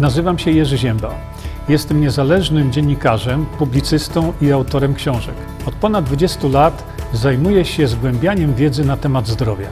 Nazywam 0.00 0.38
się 0.38 0.50
Jerzy 0.50 0.78
Ziemba. 0.78 1.14
Jestem 1.68 2.00
niezależnym 2.00 2.72
dziennikarzem, 2.72 3.46
publicystą 3.46 4.32
i 4.42 4.52
autorem 4.52 4.94
książek. 4.94 5.34
Od 5.66 5.74
ponad 5.74 6.04
20 6.04 6.48
lat 6.48 6.84
zajmuję 7.12 7.64
się 7.64 7.86
zgłębianiem 7.86 8.54
wiedzy 8.54 8.84
na 8.84 8.96
temat 8.96 9.28
zdrowia. 9.28 9.68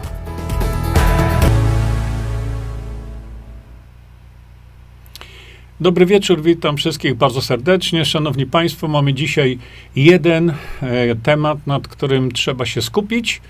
Dobry 5.80 6.07
wieczór, 6.07 6.43
witam 6.43 6.77
wszystkich 6.77 7.14
bardzo 7.14 7.43
serdecznie. 7.43 8.04
Szanowni 8.04 8.46
Państwo, 8.46 8.88
mamy 8.88 9.14
dzisiaj 9.14 9.59
jeden 9.96 10.52
e, 10.82 11.14
temat, 11.14 11.66
nad 11.66 11.88
którym 11.88 12.32
trzeba 12.32 12.66
się 12.66 12.82
skupić, 12.82 13.41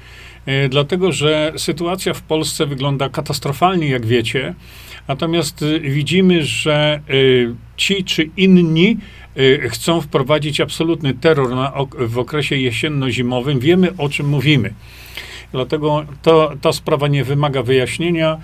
e, 0.46 0.68
dlatego 0.68 1.12
że 1.12 1.52
sytuacja 1.56 2.14
w 2.14 2.22
Polsce 2.22 2.66
wygląda 2.66 3.08
katastrofalnie, 3.08 3.88
jak 3.88 4.06
wiecie. 4.06 4.54
Natomiast 5.08 5.62
y, 5.62 5.80
widzimy, 5.80 6.44
że 6.44 7.00
y, 7.10 7.54
ci 7.76 8.04
czy 8.04 8.30
inni 8.36 8.96
y, 9.36 9.68
chcą 9.68 10.00
wprowadzić 10.00 10.60
absolutny 10.60 11.14
terror 11.14 11.50
na, 11.50 11.72
w 11.98 12.18
okresie 12.18 12.56
jesienno-zimowym. 12.56 13.58
Wiemy, 13.58 13.92
o 13.98 14.08
czym 14.08 14.28
mówimy. 14.28 14.74
Dlatego 15.52 16.04
to, 16.22 16.52
ta 16.60 16.72
sprawa 16.72 17.08
nie 17.08 17.24
wymaga 17.24 17.62
wyjaśnienia. 17.62 18.38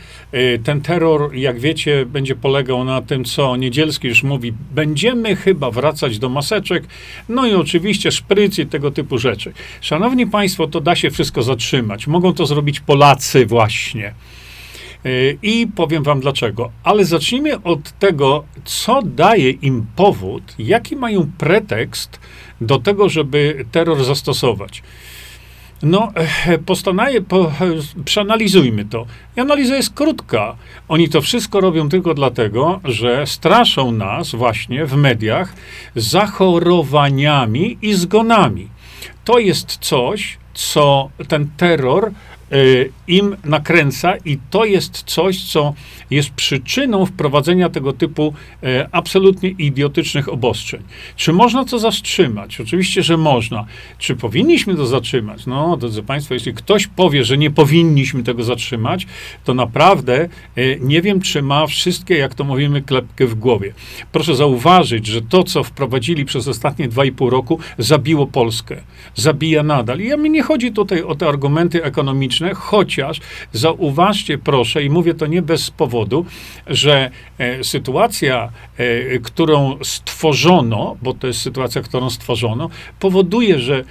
Ten 0.65 0.81
terror, 0.81 1.35
jak 1.35 1.59
wiecie, 1.59 2.07
będzie 2.07 2.37
polegał 2.37 2.85
na 2.85 3.03
tym, 3.03 3.25
co 3.25 3.57
Niedzielski 3.57 4.09
już 4.09 4.23
mówi. 4.23 4.53
Będziemy 4.75 5.37
chyba 5.37 5.71
wracać 5.71 6.19
do 6.19 6.29
maseczek, 6.29 6.85
no 7.29 7.47
i 7.47 7.55
oczywiście 7.55 8.13
szpryc 8.13 8.59
i 8.59 8.67
tego 8.67 8.91
typu 8.91 9.19
rzeczy. 9.19 9.53
Szanowni 9.81 10.27
Państwo, 10.27 10.67
to 10.67 10.81
da 10.81 10.97
się 10.97 11.11
wszystko 11.11 11.43
zatrzymać. 11.43 12.07
Mogą 12.07 12.35
to 12.35 12.47
zrobić 12.47 12.81
Polacy 12.81 13.47
właśnie. 13.47 14.15
Y, 15.07 15.39
I 15.43 15.67
powiem 15.75 16.03
Wam 16.03 16.21
dlaczego. 16.21 16.71
Ale 16.85 17.05
zacznijmy 17.05 17.63
od 17.63 17.93
tego, 17.99 18.45
co 18.65 19.03
daje 19.03 19.51
im 19.51 19.87
powód, 19.97 20.43
jaki 20.59 20.97
mają 20.97 21.31
pretekst 21.39 22.21
do 22.61 22.79
tego, 22.79 23.09
żeby 23.09 23.65
terror 23.73 24.05
zastosować. 24.05 24.83
No, 25.83 26.13
e, 26.47 26.59
postanaję, 26.59 27.21
po, 27.21 27.53
przeanalizujmy 28.05 28.85
to. 28.85 29.07
I 29.37 29.41
analiza 29.41 29.77
jest 29.77 29.95
krótka. 29.95 30.57
Oni 30.89 31.09
to 31.09 31.21
wszystko 31.21 31.61
robią 31.61 31.89
tylko 31.89 32.15
dlatego, 32.15 32.81
że 32.85 33.27
straszą 33.27 33.93
nas 33.93 34.35
właśnie 34.35 34.87
w 34.87 34.97
mediach 34.97 35.55
zachorowaniami 35.97 37.79
i 37.83 37.95
zgonami. 37.95 38.69
To 39.25 39.39
jest 39.39 39.79
coś, 39.81 40.39
co 40.55 41.11
ten 41.29 41.51
terror 41.57 42.13
im 43.09 43.37
nakręca 43.45 44.17
i 44.17 44.39
to 44.51 44.65
jest 44.65 45.03
coś, 45.03 45.45
co 45.45 45.75
jest 46.11 46.31
przyczyną 46.31 47.07
wprowadzenia 47.07 47.69
tego 47.69 47.93
typu 47.93 48.35
y, 48.65 48.67
absolutnie 48.93 49.49
idiotycznych 49.49 50.29
obostrzeń. 50.29 50.83
Czy 51.17 51.33
można 51.33 51.65
to 51.65 51.79
zatrzymać? 51.79 52.61
Oczywiście, 52.61 53.03
że 53.03 53.17
można. 53.17 53.67
Czy 53.99 54.17
powinniśmy 54.17 54.75
to 54.75 54.87
zatrzymać? 54.87 55.47
No, 55.47 55.77
drodzy 55.77 56.03
Państwo, 56.03 56.35
jeśli 56.35 56.55
ktoś 56.55 56.87
powie, 56.87 57.25
że 57.25 57.39
nie 57.39 57.51
powinniśmy 57.51 58.23
tego 58.23 58.43
zatrzymać, 58.43 59.07
to 59.45 59.55
naprawdę 59.55 60.29
y, 60.59 60.79
nie 60.83 61.03
wiem, 61.03 61.21
czy 61.21 61.43
ma 61.43 61.67
wszystkie, 61.67 62.17
jak 62.17 62.35
to 62.35 62.45
mówimy, 62.45 62.83
klepkę 62.83 63.27
w 63.27 63.35
głowie. 63.35 63.73
Proszę 64.13 64.37
zauważyć, 64.37 65.07
że 65.07 65.23
to, 65.23 65.45
co 65.45 65.65
wprowadzili 65.65 66.25
przez 66.25 66.49
ostatnie 66.49 66.89
dwa 66.89 67.05
i 67.05 67.13
pół 67.13 67.31
roku, 67.31 67.59
zabiło 67.79 68.27
Polskę. 68.27 68.77
Zabija 69.15 69.63
nadal. 69.63 70.01
I 70.01 70.09
ja 70.09 70.17
mi 70.17 70.31
nie 70.31 70.43
chodzi 70.43 70.73
tutaj 70.73 71.03
o 71.03 71.15
te 71.15 71.29
argumenty 71.29 71.85
ekonomiczne, 71.85 72.40
chociaż 72.55 73.21
zauważcie 73.53 74.39
proszę, 74.39 74.85
i 74.85 74.91
mówię 74.91 75.15
to 75.15 75.27
nie 75.27 75.43
bez 75.43 75.71
powodu, 75.71 76.27
że 76.67 77.11
e, 77.39 77.65
sytuacja, 77.65 78.53
e, 78.77 79.19
którą 79.19 79.79
stworzono, 79.83 80.97
bo 81.03 81.15
to 81.15 81.27
jest 81.27 81.41
sytuacja, 81.41 81.83
którą 81.83 82.11
stworzono, 82.11 82.71
powoduje, 82.99 83.59
że 83.59 83.85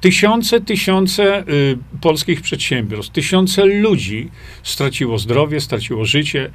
Tysiące, 0.00 0.60
tysiące 0.60 1.44
y, 1.48 1.78
polskich 2.00 2.40
przedsiębiorstw, 2.40 3.12
tysiące 3.12 3.64
ludzi 3.64 4.30
straciło 4.62 5.18
zdrowie, 5.18 5.60
straciło 5.60 6.04
życie. 6.04 6.50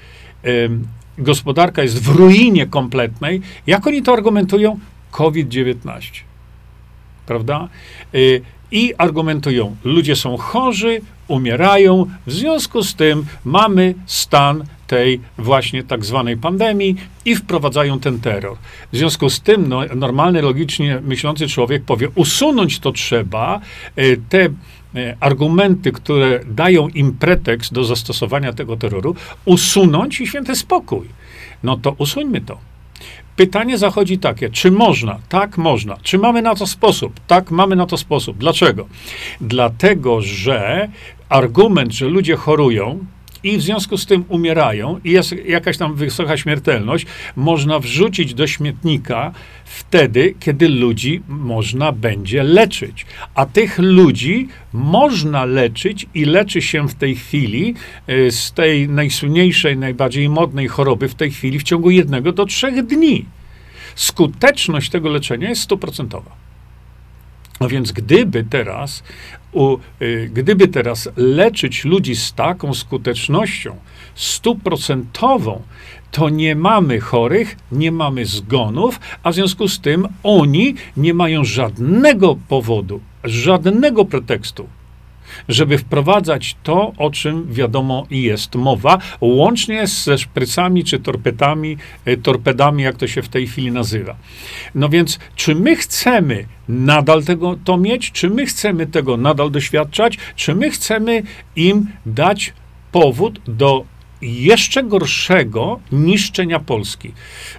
Y, 0.45 0.69
gospodarka 1.17 1.83
jest 1.83 2.03
w 2.03 2.15
ruinie 2.15 2.65
kompletnej. 2.65 3.41
Jak 3.67 3.87
oni 3.87 4.03
to 4.03 4.13
argumentują? 4.13 4.79
COVID-19. 5.11 6.01
Prawda? 7.25 7.69
Y, 8.15 8.41
I 8.71 8.93
argumentują, 8.97 9.75
ludzie 9.83 10.15
są 10.15 10.37
chorzy, 10.37 11.01
umierają. 11.27 12.05
W 12.27 12.31
związku 12.31 12.83
z 12.83 12.95
tym 12.95 13.25
mamy 13.45 13.95
stan 14.05 14.63
tej 14.87 15.19
właśnie 15.37 15.83
tak 15.83 16.05
zwanej 16.05 16.37
pandemii 16.37 16.95
i 17.25 17.35
wprowadzają 17.35 17.99
ten 17.99 18.19
terror. 18.19 18.57
W 18.91 18.97
związku 18.97 19.29
z 19.29 19.41
tym 19.41 19.69
no, 19.69 19.81
normalny, 19.95 20.41
logicznie 20.41 20.99
myślący 21.03 21.47
człowiek 21.47 21.83
powie, 21.83 22.09
usunąć 22.15 22.79
to 22.79 22.91
trzeba, 22.91 23.61
e, 23.95 24.17
te 24.17 24.49
e, 24.95 25.17
argumenty, 25.19 25.91
które 25.91 26.39
dają 26.45 26.87
im 26.87 27.13
pretekst 27.13 27.73
do 27.73 27.83
zastosowania 27.83 28.53
tego 28.53 28.77
terroru, 28.77 29.15
usunąć 29.45 30.21
i 30.21 30.27
święty 30.27 30.55
spokój. 30.55 31.07
No 31.63 31.77
to 31.77 31.95
usuńmy 31.97 32.41
to. 32.41 32.57
Pytanie 33.35 33.77
zachodzi 33.77 34.17
takie, 34.17 34.49
czy 34.49 34.71
można? 34.71 35.19
Tak, 35.29 35.57
można. 35.57 35.97
Czy 36.03 36.17
mamy 36.17 36.41
na 36.41 36.55
to 36.55 36.67
sposób? 36.67 37.19
Tak, 37.27 37.51
mamy 37.51 37.75
na 37.75 37.85
to 37.85 37.97
sposób. 37.97 38.37
Dlaczego? 38.37 38.87
Dlatego, 39.41 40.21
że 40.21 40.89
argument, 41.29 41.93
że 41.93 42.05
ludzie 42.05 42.35
chorują, 42.35 43.05
i 43.45 43.57
w 43.57 43.61
związku 43.61 43.97
z 43.97 44.05
tym 44.05 44.25
umierają, 44.29 44.99
i 45.03 45.11
jest 45.11 45.35
jakaś 45.45 45.77
tam 45.77 45.95
wysoka 45.95 46.37
śmiertelność, 46.37 47.05
można 47.35 47.79
wrzucić 47.79 48.33
do 48.33 48.47
śmietnika 48.47 49.31
wtedy, 49.65 50.35
kiedy 50.39 50.69
ludzi 50.69 51.21
można 51.27 51.91
będzie 51.91 52.43
leczyć. 52.43 53.05
A 53.35 53.45
tych 53.45 53.79
ludzi 53.79 54.47
można 54.73 55.45
leczyć 55.45 56.07
i 56.13 56.25
leczy 56.25 56.61
się 56.61 56.87
w 56.87 56.93
tej 56.93 57.15
chwili 57.15 57.75
y, 58.09 58.31
z 58.31 58.51
tej 58.51 58.89
najsłynniejszej, 58.89 59.77
najbardziej 59.77 60.29
modnej 60.29 60.67
choroby 60.67 61.09
w 61.09 61.15
tej 61.15 61.31
chwili 61.31 61.59
w 61.59 61.63
ciągu 61.63 61.89
jednego 61.89 62.31
do 62.31 62.45
trzech 62.45 62.85
dni. 62.85 63.25
Skuteczność 63.95 64.89
tego 64.89 65.09
leczenia 65.09 65.49
jest 65.49 65.61
stuprocentowa. 65.61 66.31
No 67.61 67.67
więc 67.69 67.91
gdyby 67.91 68.43
teraz 68.43 69.03
u, 69.55 69.77
y, 70.01 70.29
gdyby 70.33 70.67
teraz 70.67 71.09
leczyć 71.17 71.85
ludzi 71.85 72.15
z 72.15 72.33
taką 72.33 72.73
skutecznością 72.73 73.75
stuprocentową, 74.15 75.61
to 76.11 76.29
nie 76.29 76.55
mamy 76.55 76.99
chorych, 76.99 77.57
nie 77.71 77.91
mamy 77.91 78.25
zgonów, 78.25 78.99
a 79.23 79.31
w 79.31 79.35
związku 79.35 79.67
z 79.67 79.79
tym 79.79 80.07
oni 80.23 80.75
nie 80.97 81.13
mają 81.13 81.43
żadnego 81.43 82.37
powodu, 82.47 82.99
żadnego 83.23 84.05
pretekstu 84.05 84.67
żeby 85.49 85.77
wprowadzać 85.77 86.55
to, 86.63 86.93
o 86.97 87.11
czym 87.11 87.53
wiadomo 87.53 88.07
i 88.09 88.21
jest 88.21 88.55
mowa, 88.55 88.97
łącznie 89.21 89.87
ze 89.87 90.17
szprycami 90.17 90.83
czy 90.83 90.99
torpedami, 90.99 91.77
e, 92.05 92.17
torpedami, 92.17 92.83
jak 92.83 92.95
to 92.95 93.07
się 93.07 93.21
w 93.21 93.29
tej 93.29 93.47
chwili 93.47 93.71
nazywa. 93.71 94.15
No 94.75 94.89
więc, 94.89 95.19
czy 95.35 95.55
my 95.55 95.75
chcemy 95.75 96.45
nadal 96.69 97.23
tego 97.23 97.57
to 97.63 97.77
mieć, 97.77 98.11
czy 98.11 98.29
my 98.29 98.45
chcemy 98.45 98.87
tego 98.87 99.17
nadal 99.17 99.51
doświadczać, 99.51 100.17
czy 100.35 100.55
my 100.55 100.69
chcemy 100.69 101.23
im 101.55 101.87
dać 102.05 102.53
powód 102.91 103.39
do 103.47 103.85
jeszcze 104.21 104.83
gorszego 104.83 105.79
niszczenia 105.91 106.59
Polski? 106.59 107.11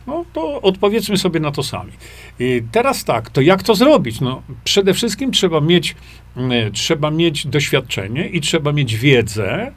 No 0.06 0.24
to 0.32 0.62
odpowiedzmy 0.62 1.16
sobie 1.16 1.40
na 1.40 1.50
to 1.50 1.62
sami. 1.62 1.92
I 2.38 2.62
teraz 2.72 3.04
tak, 3.04 3.30
to 3.30 3.40
jak 3.40 3.62
to 3.62 3.74
zrobić? 3.74 4.20
No, 4.20 4.42
przede 4.64 4.94
wszystkim 4.94 5.32
trzeba 5.32 5.60
mieć, 5.60 5.96
trzeba 6.72 7.10
mieć 7.10 7.46
doświadczenie 7.46 8.28
i 8.28 8.40
trzeba 8.40 8.72
mieć 8.72 8.96
wiedzę, 8.96 9.72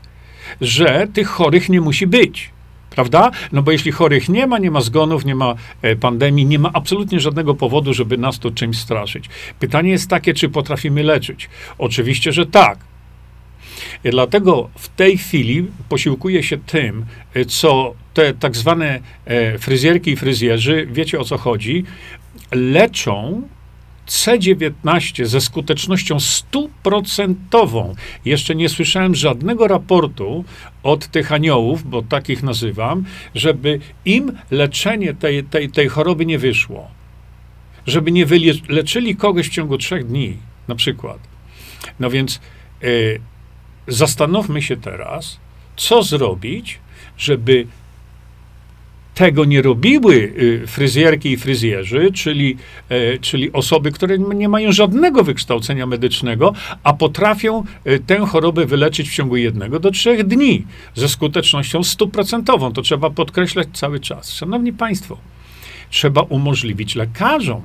że 0.62 1.08
tych 1.14 1.28
chorych 1.28 1.70
nie 1.70 1.82
musi 1.82 2.08
być. 2.08 2.50
Prawda? 2.90 3.32
No 3.52 3.62
bo 3.62 3.72
jeśli 3.72 3.92
chorych 3.92 4.30
nie 4.30 4.48
ma, 4.48 4.58
nie 4.58 4.72
ma 4.72 4.82
zgonów, 4.82 5.26
nie 5.26 5.36
ma 5.36 5.56
e, 5.82 5.96
pandemii, 5.96 6.46
nie 6.46 6.60
ma 6.60 6.70
absolutnie 6.74 7.20
żadnego 7.20 7.56
powodu, 7.56 7.94
żeby 7.94 8.18
nas 8.18 8.40
to 8.40 8.52
czymś 8.52 8.78
straszyć. 8.78 9.26
Pytanie 9.60 9.92
jest 9.92 10.10
takie, 10.10 10.34
czy 10.34 10.50
potrafimy 10.50 11.04
leczyć. 11.04 11.50
Oczywiście, 11.78 12.32
że 12.32 12.46
tak. 12.46 12.80
Dlatego 14.04 14.70
w 14.76 14.90
tej 14.90 15.18
chwili 15.18 15.66
posiłkuję 15.90 16.44
się 16.44 16.58
tym, 16.58 17.06
co 17.48 17.94
te 18.14 18.34
tak 18.34 18.56
zwane 18.56 19.00
e, 19.26 19.58
fryzjerki 19.58 20.12
i 20.12 20.16
fryzjerzy, 20.16 20.88
wiecie 20.92 21.20
o 21.20 21.24
co 21.24 21.38
chodzi, 21.38 21.84
leczą 22.52 23.42
C19 24.10 25.26
ze 25.26 25.42
skutecznością 25.42 26.20
stuprocentową. 26.20 27.96
Jeszcze 28.26 28.56
nie 28.56 28.70
słyszałem 28.70 29.16
żadnego 29.16 29.68
raportu 29.68 30.46
od 30.84 31.08
tych 31.08 31.32
aniołów, 31.32 31.90
bo 31.90 32.02
takich 32.02 32.44
nazywam, 32.44 33.06
żeby 33.36 33.80
im 34.06 34.38
leczenie 34.52 35.14
tej, 35.14 35.44
tej, 35.44 35.70
tej 35.70 35.88
choroby 35.88 36.26
nie 36.26 36.40
wyszło. 36.40 36.88
Żeby 37.88 38.12
nie 38.12 38.26
wyleczyli 38.26 39.16
kogoś 39.16 39.48
w 39.48 39.52
ciągu 39.52 39.78
trzech 39.78 40.08
dni, 40.08 40.38
na 40.68 40.76
przykład. 40.76 41.20
No 42.00 42.10
więc 42.10 42.40
y, 42.84 43.20
zastanówmy 43.88 44.62
się 44.62 44.78
teraz, 44.78 45.40
co 45.76 46.04
zrobić, 46.04 46.80
żeby 47.18 47.68
tego 49.20 49.46
nie 49.46 49.62
robiły 49.62 50.16
y, 50.16 50.68
fryzjerki 50.68 51.32
i 51.32 51.38
fryzjerzy, 51.38 52.12
czyli, 52.14 52.58
e, 52.90 53.18
czyli 53.18 53.54
osoby, 53.54 53.92
które 53.92 54.18
nie 54.20 54.50
mają 54.50 54.72
żadnego 54.72 55.24
wykształcenia 55.24 55.86
medycznego, 55.86 56.54
a 56.84 56.94
potrafią 56.94 57.64
y, 57.88 58.00
tę 58.00 58.20
chorobę 58.20 58.66
wyleczyć 58.66 59.10
w 59.10 59.14
ciągu 59.14 59.38
jednego 59.38 59.80
do 59.80 59.92
trzech 59.92 60.28
dni 60.28 60.66
ze 60.96 61.10
skutecznością 61.10 61.84
stuprocentową. 61.84 62.74
To 62.74 62.82
trzeba 62.82 63.10
podkreślać 63.10 63.68
cały 63.74 64.00
czas. 64.00 64.34
Szanowni 64.34 64.74
Państwo, 64.74 65.18
trzeba 65.90 66.22
umożliwić 66.22 66.96
lekarzom 66.96 67.62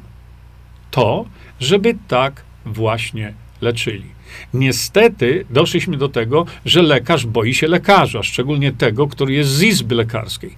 to, 0.91 1.25
żeby 1.61 1.97
tak 2.09 2.43
właśnie 2.65 3.35
leczyli. 3.61 4.14
Niestety 4.55 5.45
doszliśmy 5.51 5.97
do 5.97 6.09
tego, 6.09 6.47
że 6.65 6.83
lekarz 6.83 7.27
boi 7.27 7.55
się 7.55 7.69
lekarza, 7.69 8.23
szczególnie 8.23 8.73
tego, 8.73 9.07
który 9.07 9.33
jest 9.33 9.51
z 9.51 9.63
izby 9.63 9.95
lekarskiej. 9.95 10.51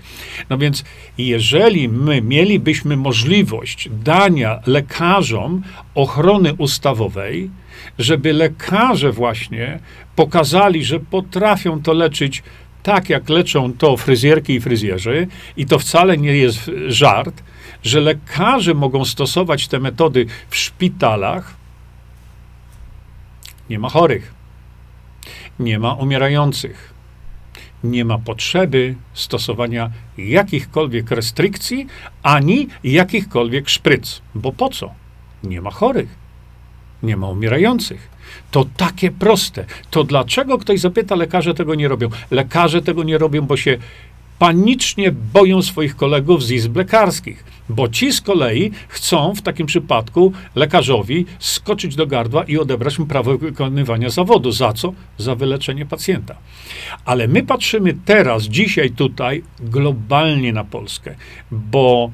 No 0.51 0.59
więc, 0.59 0.85
jeżeli 1.19 1.89
my 1.89 2.23
mielibyśmy 2.23 2.97
możliwość 2.97 3.89
dania 4.05 4.61
lekarzom 4.67 5.63
ochrony 5.95 6.55
ustawowej, 6.55 7.51
żeby 7.99 8.33
lekarze 8.33 9.13
właśnie 9.13 9.79
pokazali, 10.17 10.85
że 10.85 11.01
potrafią 11.01 11.83
to 11.83 11.93
leczyć 11.93 12.43
tak, 12.83 13.11
jak 13.11 13.29
leczą 13.29 13.73
to 13.73 13.97
fryzjerki 13.97 14.55
i 14.55 14.61
fryzjerzy, 14.61 15.27
i 15.57 15.67
to 15.67 15.79
wcale 15.79 16.19
nie 16.19 16.37
jest 16.37 16.71
żart, 16.89 17.43
że 17.83 18.01
lekarze 18.01 18.75
mogą 18.75 19.05
stosować 19.05 19.69
te 19.69 19.79
metody 19.81 20.27
w 20.51 20.57
szpitalach, 20.57 21.56
nie 23.71 23.79
ma 23.79 23.89
chorych, 23.89 24.35
nie 25.59 25.79
ma 25.79 25.95
umierających, 25.95 26.95
nie 27.85 28.05
ma 28.05 28.19
potrzeby 28.19 28.95
stosowania 29.15 29.91
jakichkolwiek 30.19 31.11
restrykcji 31.11 31.87
ani 32.23 32.69
jakichkolwiek 32.85 33.69
szpryc. 33.69 34.23
Bo 34.35 34.53
po 34.53 34.69
co? 34.69 34.91
Nie 35.43 35.61
ma 35.61 35.71
chorych, 35.71 36.09
nie 37.03 37.17
ma 37.17 37.29
umierających. 37.29 38.17
To 38.51 38.67
takie 38.77 39.11
proste. 39.11 39.65
To 39.91 40.05
dlaczego 40.05 40.59
ktoś 40.59 40.81
zapyta, 40.81 41.15
lekarze 41.15 41.55
tego 41.55 41.75
nie 41.75 41.89
robią? 41.89 42.09
Lekarze 42.31 42.83
tego 42.83 43.03
nie 43.03 43.19
robią, 43.19 43.43
bo 43.43 43.57
się 43.57 43.79
panicznie 44.39 45.13
boją 45.13 45.63
swoich 45.63 45.97
kolegów 45.97 46.45
z 46.45 46.51
izb 46.51 46.77
lekarskich, 46.77 47.45
bo 47.69 47.89
ci 47.89 48.13
z 48.13 48.21
kolei 48.21 48.71
chcą 48.89 49.35
w 49.35 49.43
takim 49.43 49.67
przypadku 49.67 50.33
lekarzowi 50.55 51.27
skoczyć 51.39 51.97
do 51.97 52.07
gardła 52.07 52.45
i 52.45 52.59
odebrać 52.59 52.99
mu 52.99 53.07
prawo 53.07 53.39
wykonywania 53.39 54.11
zawodu. 54.11 54.53
Za 54.53 54.73
co? 54.73 54.93
Za 55.19 55.35
wyleczenie 55.35 55.87
pacjenta. 55.87 56.37
Ale 57.05 57.29
my 57.29 57.43
patrzymy 57.43 57.95
teraz, 58.05 58.43
dzisiaj 58.43 58.91
tutaj 58.91 59.43
globalnie 59.61 60.53
na 60.53 60.65
Polskę, 60.65 61.15
bo 61.51 62.11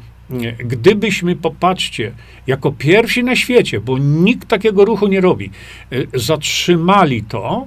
gdybyśmy, 0.59 1.37
popatrzcie, 1.37 2.13
jako 2.47 2.73
pierwsi 2.73 3.25
na 3.25 3.37
świecie, 3.37 3.81
bo 3.81 3.99
nikt 3.99 4.49
takiego 4.49 4.85
ruchu 4.85 5.09
nie 5.09 5.21
robi, 5.21 5.51
y, 5.93 6.09
zatrzymali 6.15 7.23
to, 7.23 7.67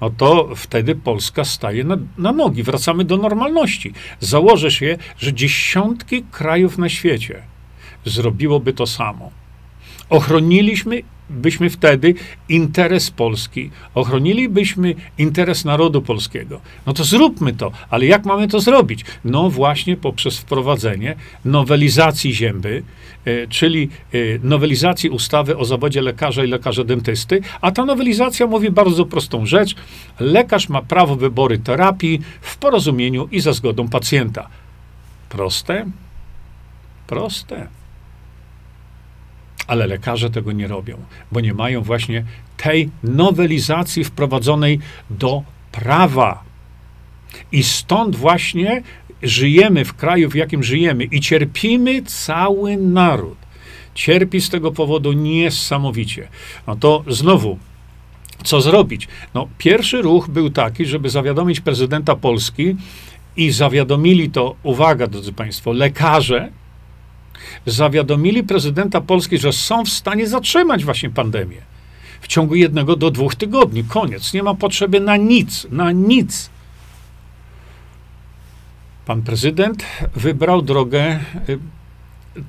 no 0.00 0.10
to 0.10 0.48
wtedy 0.56 0.94
Polska 0.94 1.44
staje 1.44 1.84
na, 1.84 1.96
na, 2.18 2.32
nogi, 2.32 2.62
wracamy 2.62 3.04
do 3.04 3.16
normalności. 3.16 3.92
Założę 4.20 4.70
się, 4.70 4.98
że 5.18 5.32
dziesiątki 5.32 6.22
krajów 6.22 6.78
na 6.78 6.88
świecie 6.88 7.42
zrobiłoby 8.04 8.72
to 8.72 8.86
samo. 8.86 9.30
Ochroniliśmy 10.10 11.02
byśmy 11.30 11.70
wtedy 11.70 12.14
interes 12.48 13.10
Polski, 13.10 13.70
ochronilibyśmy 13.94 14.94
interes 15.18 15.64
narodu 15.64 16.02
polskiego. 16.02 16.60
No 16.86 16.92
to 16.92 17.04
zróbmy 17.04 17.52
to, 17.52 17.72
ale 17.90 18.06
jak 18.06 18.24
mamy 18.24 18.48
to 18.48 18.60
zrobić? 18.60 19.04
No 19.24 19.50
właśnie 19.50 19.96
poprzez 19.96 20.38
wprowadzenie 20.38 21.16
nowelizacji 21.44 22.34
zięby, 22.34 22.82
e, 23.24 23.46
czyli 23.46 23.88
e, 24.12 24.18
nowelizacji 24.42 25.10
ustawy 25.10 25.56
o 25.56 25.64
zawodzie 25.64 26.02
lekarza 26.02 26.44
i 26.44 26.48
lekarza 26.48 26.84
dentysty, 26.84 27.40
a 27.60 27.70
ta 27.70 27.84
nowelizacja 27.84 28.46
mówi 28.46 28.70
bardzo 28.70 29.06
prostą 29.06 29.46
rzecz. 29.46 29.74
Lekarz 30.20 30.68
ma 30.68 30.82
prawo 30.82 31.16
wyboru 31.16 31.58
terapii 31.58 32.20
w 32.40 32.56
porozumieniu 32.56 33.28
i 33.32 33.40
za 33.40 33.52
zgodą 33.52 33.88
pacjenta. 33.88 34.48
Proste? 35.28 35.86
Proste 37.06 37.68
ale 39.66 39.86
lekarze 39.86 40.30
tego 40.30 40.52
nie 40.52 40.68
robią, 40.68 40.96
bo 41.32 41.40
nie 41.40 41.54
mają 41.54 41.82
właśnie 41.82 42.24
tej 42.56 42.90
nowelizacji 43.02 44.04
wprowadzonej 44.04 44.78
do 45.10 45.42
prawa. 45.72 46.42
I 47.52 47.62
stąd 47.62 48.16
właśnie 48.16 48.82
żyjemy 49.22 49.84
w 49.84 49.94
kraju, 49.94 50.30
w 50.30 50.34
jakim 50.34 50.62
żyjemy 50.62 51.04
i 51.04 51.20
cierpimy 51.20 52.02
cały 52.02 52.76
naród. 52.76 53.38
Cierpi 53.94 54.40
z 54.40 54.50
tego 54.50 54.72
powodu 54.72 55.12
niesamowicie. 55.12 56.28
No 56.66 56.76
to 56.76 57.04
znowu, 57.08 57.58
co 58.44 58.60
zrobić? 58.60 59.08
No, 59.34 59.48
pierwszy 59.58 60.02
ruch 60.02 60.28
był 60.28 60.50
taki, 60.50 60.86
żeby 60.86 61.10
zawiadomić 61.10 61.60
prezydenta 61.60 62.16
Polski 62.16 62.76
i 63.36 63.50
zawiadomili 63.50 64.30
to, 64.30 64.56
uwaga, 64.62 65.06
drodzy 65.06 65.32
Państwo, 65.32 65.72
lekarze, 65.72 66.52
zawiadomili 67.66 68.42
prezydenta 68.42 69.00
Polski, 69.00 69.38
że 69.38 69.52
są 69.52 69.84
w 69.84 69.88
stanie 69.88 70.26
zatrzymać 70.26 70.84
właśnie 70.84 71.10
pandemię. 71.10 71.60
W 72.20 72.26
ciągu 72.26 72.54
jednego 72.54 72.96
do 72.96 73.10
dwóch 73.10 73.34
tygodni. 73.34 73.84
Koniec. 73.84 74.32
Nie 74.32 74.42
ma 74.42 74.54
potrzeby 74.54 75.00
na 75.00 75.16
nic, 75.16 75.66
na 75.70 75.92
nic. 75.92 76.50
Pan 79.06 79.22
prezydent 79.22 79.84
wybrał 80.14 80.62
drogę 80.62 81.20
y, 81.48 81.58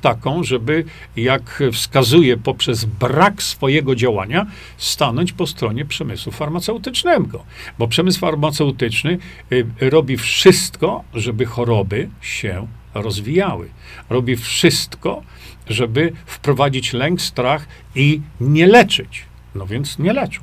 taką, 0.01 0.43
żeby, 0.43 0.85
jak 1.15 1.63
wskazuje 1.73 2.37
poprzez 2.37 2.85
brak 2.85 3.43
swojego 3.43 3.95
działania, 3.95 4.45
stanąć 4.77 5.31
po 5.31 5.47
stronie 5.47 5.85
przemysłu 5.85 6.31
farmaceutycznego. 6.31 7.43
Bo 7.79 7.87
przemysł 7.87 8.19
farmaceutyczny 8.19 9.17
y, 9.51 9.65
robi 9.79 10.17
wszystko, 10.17 11.03
żeby 11.13 11.45
choroby 11.45 12.09
się 12.21 12.67
rozwijały. 13.01 13.69
Robi 14.09 14.35
wszystko, 14.35 15.23
żeby 15.69 16.13
wprowadzić 16.25 16.93
lęk, 16.93 17.21
strach 17.21 17.67
i 17.95 18.21
nie 18.41 18.67
leczyć. 18.67 19.23
No 19.55 19.67
więc 19.67 19.99
nie 19.99 20.13
leczą. 20.13 20.41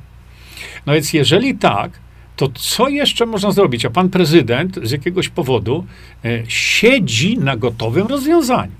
No 0.85 0.93
więc 0.93 1.13
jeżeli 1.13 1.55
tak, 1.55 1.99
to 2.35 2.47
co 2.47 2.89
jeszcze 2.89 3.25
można 3.25 3.51
zrobić? 3.51 3.85
A 3.85 3.89
pan 3.89 4.09
prezydent 4.09 4.79
z 4.83 4.91
jakiegoś 4.91 5.29
powodu 5.29 5.85
e, 6.25 6.43
siedzi 6.47 7.37
na 7.37 7.57
gotowym 7.57 8.07
rozwiązaniu. 8.07 8.71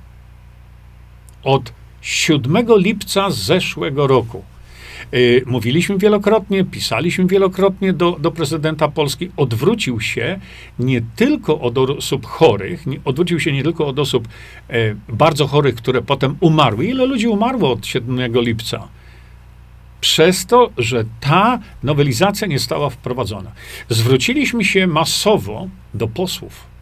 Od 1.43 1.73
7 2.01 2.65
lipca 2.77 3.29
zeszłego 3.29 4.07
roku 4.07 4.43
mówiliśmy 5.45 5.97
wielokrotnie, 5.97 6.63
pisaliśmy 6.63 7.25
wielokrotnie 7.25 7.93
do, 7.93 8.17
do 8.19 8.31
prezydenta 8.31 8.87
Polski. 8.87 9.31
Odwrócił 9.37 10.01
się 10.01 10.39
nie 10.79 11.01
tylko 11.15 11.61
od 11.61 11.77
osób 11.77 12.25
chorych, 12.25 12.87
nie, 12.87 12.99
odwrócił 13.05 13.39
się 13.39 13.51
nie 13.51 13.63
tylko 13.63 13.87
od 13.87 13.99
osób 13.99 14.27
e, 14.69 14.95
bardzo 15.09 15.47
chorych, 15.47 15.75
które 15.75 16.01
potem 16.01 16.35
umarły. 16.39 16.85
Ile 16.85 17.05
ludzi 17.05 17.27
umarło 17.27 17.71
od 17.71 17.85
7 17.85 18.31
lipca? 18.33 18.87
przez 20.01 20.45
to, 20.45 20.69
że 20.77 21.05
ta 21.19 21.59
nowelizacja 21.83 22.47
nie 22.47 22.59
stała 22.59 22.89
wprowadzona. 22.89 23.51
Zwróciliśmy 23.89 24.63
się 24.63 24.87
masowo 24.87 25.67
do 25.93 26.07
posłów 26.07 26.74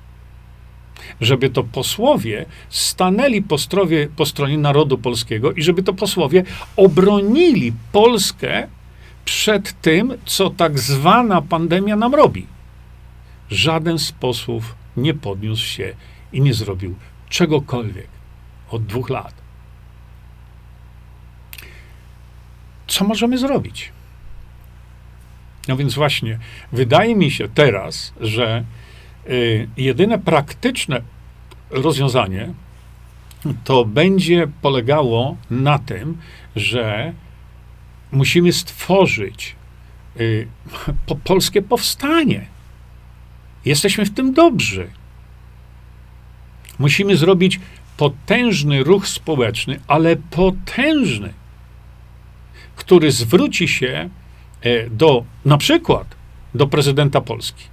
żeby 1.21 1.49
to 1.49 1.63
posłowie 1.63 2.45
stanęli 2.69 3.41
po, 3.41 3.57
strowie, 3.57 4.07
po 4.15 4.25
stronie 4.25 4.57
narodu 4.57 4.97
polskiego 4.97 5.51
i 5.51 5.63
żeby 5.63 5.83
to 5.83 5.93
posłowie 5.93 6.43
obronili 6.75 7.73
Polskę 7.91 8.67
przed 9.25 9.81
tym, 9.81 10.13
co 10.25 10.49
tak 10.49 10.79
zwana 10.79 11.41
pandemia 11.41 11.95
nam 11.95 12.15
robi. 12.15 12.47
Żaden 13.49 13.99
z 13.99 14.11
posłów 14.11 14.75
nie 14.97 15.13
podniósł 15.13 15.65
się 15.65 15.95
i 16.33 16.41
nie 16.41 16.53
zrobił 16.53 16.95
czegokolwiek 17.29 18.07
od 18.69 18.85
dwóch 18.85 19.09
lat. 19.09 19.33
Co 22.87 23.05
możemy 23.05 23.37
zrobić? 23.37 23.91
No 25.67 25.77
więc 25.77 25.93
właśnie, 25.93 26.39
wydaje 26.71 27.15
mi 27.15 27.31
się 27.31 27.47
teraz, 27.49 28.13
że 28.21 28.63
jedyne 29.77 30.19
praktyczne 30.19 31.01
rozwiązanie 31.69 32.53
to 33.63 33.85
będzie 33.85 34.47
polegało 34.61 35.37
na 35.49 35.79
tym, 35.79 36.17
że 36.55 37.13
musimy 38.11 38.53
stworzyć 38.53 39.55
y, 40.19 40.47
po, 41.05 41.15
polskie 41.15 41.61
powstanie. 41.61 42.45
Jesteśmy 43.65 44.05
w 44.05 44.13
tym 44.13 44.33
dobrzy. 44.33 44.87
Musimy 46.79 47.17
zrobić 47.17 47.59
potężny 47.97 48.83
ruch 48.83 49.07
społeczny, 49.07 49.79
ale 49.87 50.15
potężny, 50.15 51.33
który 52.75 53.11
zwróci 53.11 53.67
się 53.67 54.09
e, 54.61 54.89
do, 54.89 55.25
na 55.45 55.57
przykład, 55.57 56.15
do 56.55 56.67
prezydenta 56.67 57.21
Polski 57.21 57.72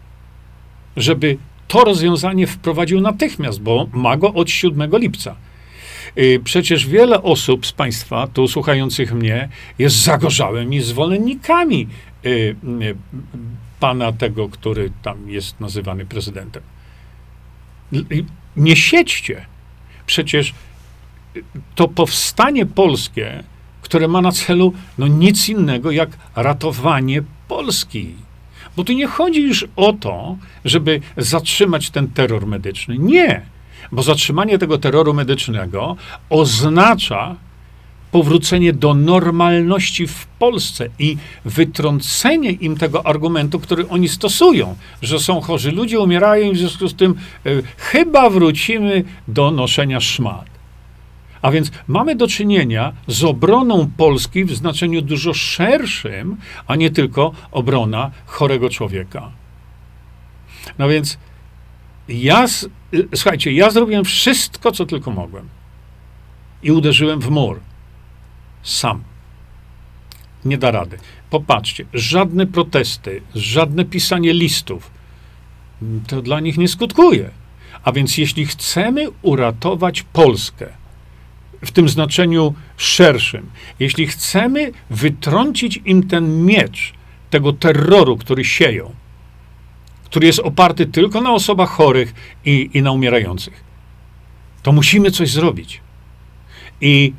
żeby 0.96 1.36
to 1.68 1.84
rozwiązanie 1.84 2.46
wprowadził 2.46 3.00
natychmiast, 3.00 3.60
bo 3.62 3.86
ma 3.92 4.16
go 4.16 4.34
od 4.34 4.50
7 4.50 4.90
lipca. 4.92 5.36
Y, 6.18 6.40
przecież 6.44 6.86
wiele 6.86 7.22
osób 7.22 7.66
z 7.66 7.72
Państwa, 7.72 8.26
tu 8.26 8.48
słuchających 8.48 9.14
mnie, 9.14 9.48
jest 9.78 9.96
zagorzałymi 9.96 10.80
zwolennikami 10.80 11.88
y, 12.24 12.28
y, 12.28 12.96
pana 13.80 14.12
tego, 14.12 14.48
który 14.48 14.92
tam 15.02 15.30
jest 15.30 15.60
nazywany 15.60 16.06
prezydentem. 16.06 16.62
Nie 18.56 18.76
siedźcie. 18.76 19.46
Przecież 20.06 20.54
to 21.74 21.88
powstanie 21.88 22.66
polskie, 22.66 23.44
które 23.82 24.08
ma 24.08 24.20
na 24.20 24.32
celu 24.32 24.72
no 24.98 25.06
nic 25.06 25.48
innego 25.48 25.90
jak 25.90 26.10
ratowanie 26.36 27.22
Polski. 27.48 28.14
Bo 28.76 28.84
tu 28.84 28.92
nie 28.92 29.06
chodzi 29.06 29.42
już 29.42 29.66
o 29.76 29.92
to, 29.92 30.36
żeby 30.64 31.00
zatrzymać 31.16 31.90
ten 31.90 32.08
terror 32.08 32.46
medyczny. 32.46 32.98
Nie. 32.98 33.42
Bo 33.92 34.02
zatrzymanie 34.02 34.58
tego 34.58 34.78
terroru 34.78 35.14
medycznego 35.14 35.96
oznacza 36.30 37.36
powrócenie 38.10 38.72
do 38.72 38.94
normalności 38.94 40.06
w 40.06 40.26
Polsce 40.26 40.88
i 40.98 41.16
wytrącenie 41.44 42.50
im 42.50 42.76
tego 42.76 43.06
argumentu, 43.06 43.60
który 43.60 43.88
oni 43.88 44.08
stosują, 44.08 44.76
że 45.02 45.20
są 45.20 45.40
chorzy 45.40 45.72
ludzie, 45.72 46.00
umierają 46.00 46.50
i 46.50 46.54
w 46.54 46.58
związku 46.58 46.88
z 46.88 46.94
tym 46.94 47.14
y, 47.46 47.62
chyba 47.76 48.30
wrócimy 48.30 49.04
do 49.28 49.50
noszenia 49.50 50.00
szmat. 50.00 50.59
A 51.42 51.50
więc 51.50 51.70
mamy 51.88 52.16
do 52.16 52.28
czynienia 52.28 52.92
z 53.06 53.24
obroną 53.24 53.90
Polski 53.96 54.44
w 54.44 54.54
znaczeniu 54.54 55.02
dużo 55.02 55.34
szerszym, 55.34 56.36
a 56.66 56.76
nie 56.76 56.90
tylko 56.90 57.32
obrona 57.50 58.10
chorego 58.26 58.70
człowieka. 58.70 59.30
No 60.78 60.88
więc 60.88 61.18
ja, 62.08 62.46
słuchajcie, 63.14 63.52
ja 63.52 63.70
zrobiłem 63.70 64.04
wszystko, 64.04 64.72
co 64.72 64.86
tylko 64.86 65.10
mogłem. 65.10 65.48
I 66.62 66.72
uderzyłem 66.72 67.20
w 67.20 67.30
mur. 67.30 67.60
Sam. 68.62 69.02
Nie 70.44 70.58
da 70.58 70.70
rady. 70.70 70.98
Popatrzcie, 71.30 71.84
żadne 71.94 72.46
protesty, 72.46 73.22
żadne 73.34 73.84
pisanie 73.84 74.32
listów, 74.32 74.90
to 76.06 76.22
dla 76.22 76.40
nich 76.40 76.58
nie 76.58 76.68
skutkuje. 76.68 77.30
A 77.82 77.92
więc 77.92 78.18
jeśli 78.18 78.46
chcemy 78.46 79.06
uratować 79.22 80.02
Polskę, 80.02 80.79
w 81.62 81.70
tym 81.70 81.88
znaczeniu 81.88 82.54
szerszym, 82.76 83.50
jeśli 83.80 84.06
chcemy 84.06 84.72
wytrącić 84.90 85.80
im 85.84 86.08
ten 86.08 86.44
miecz 86.44 86.92
tego 87.30 87.52
terroru, 87.52 88.16
który 88.16 88.44
sieją, 88.44 88.94
który 90.04 90.26
jest 90.26 90.38
oparty 90.38 90.86
tylko 90.86 91.20
na 91.20 91.32
osobach 91.32 91.70
chorych 91.70 92.14
i, 92.44 92.70
i 92.74 92.82
na 92.82 92.90
umierających. 92.92 93.64
To 94.62 94.72
musimy 94.72 95.10
coś 95.10 95.30
zrobić. 95.30 95.80
I 96.80 97.12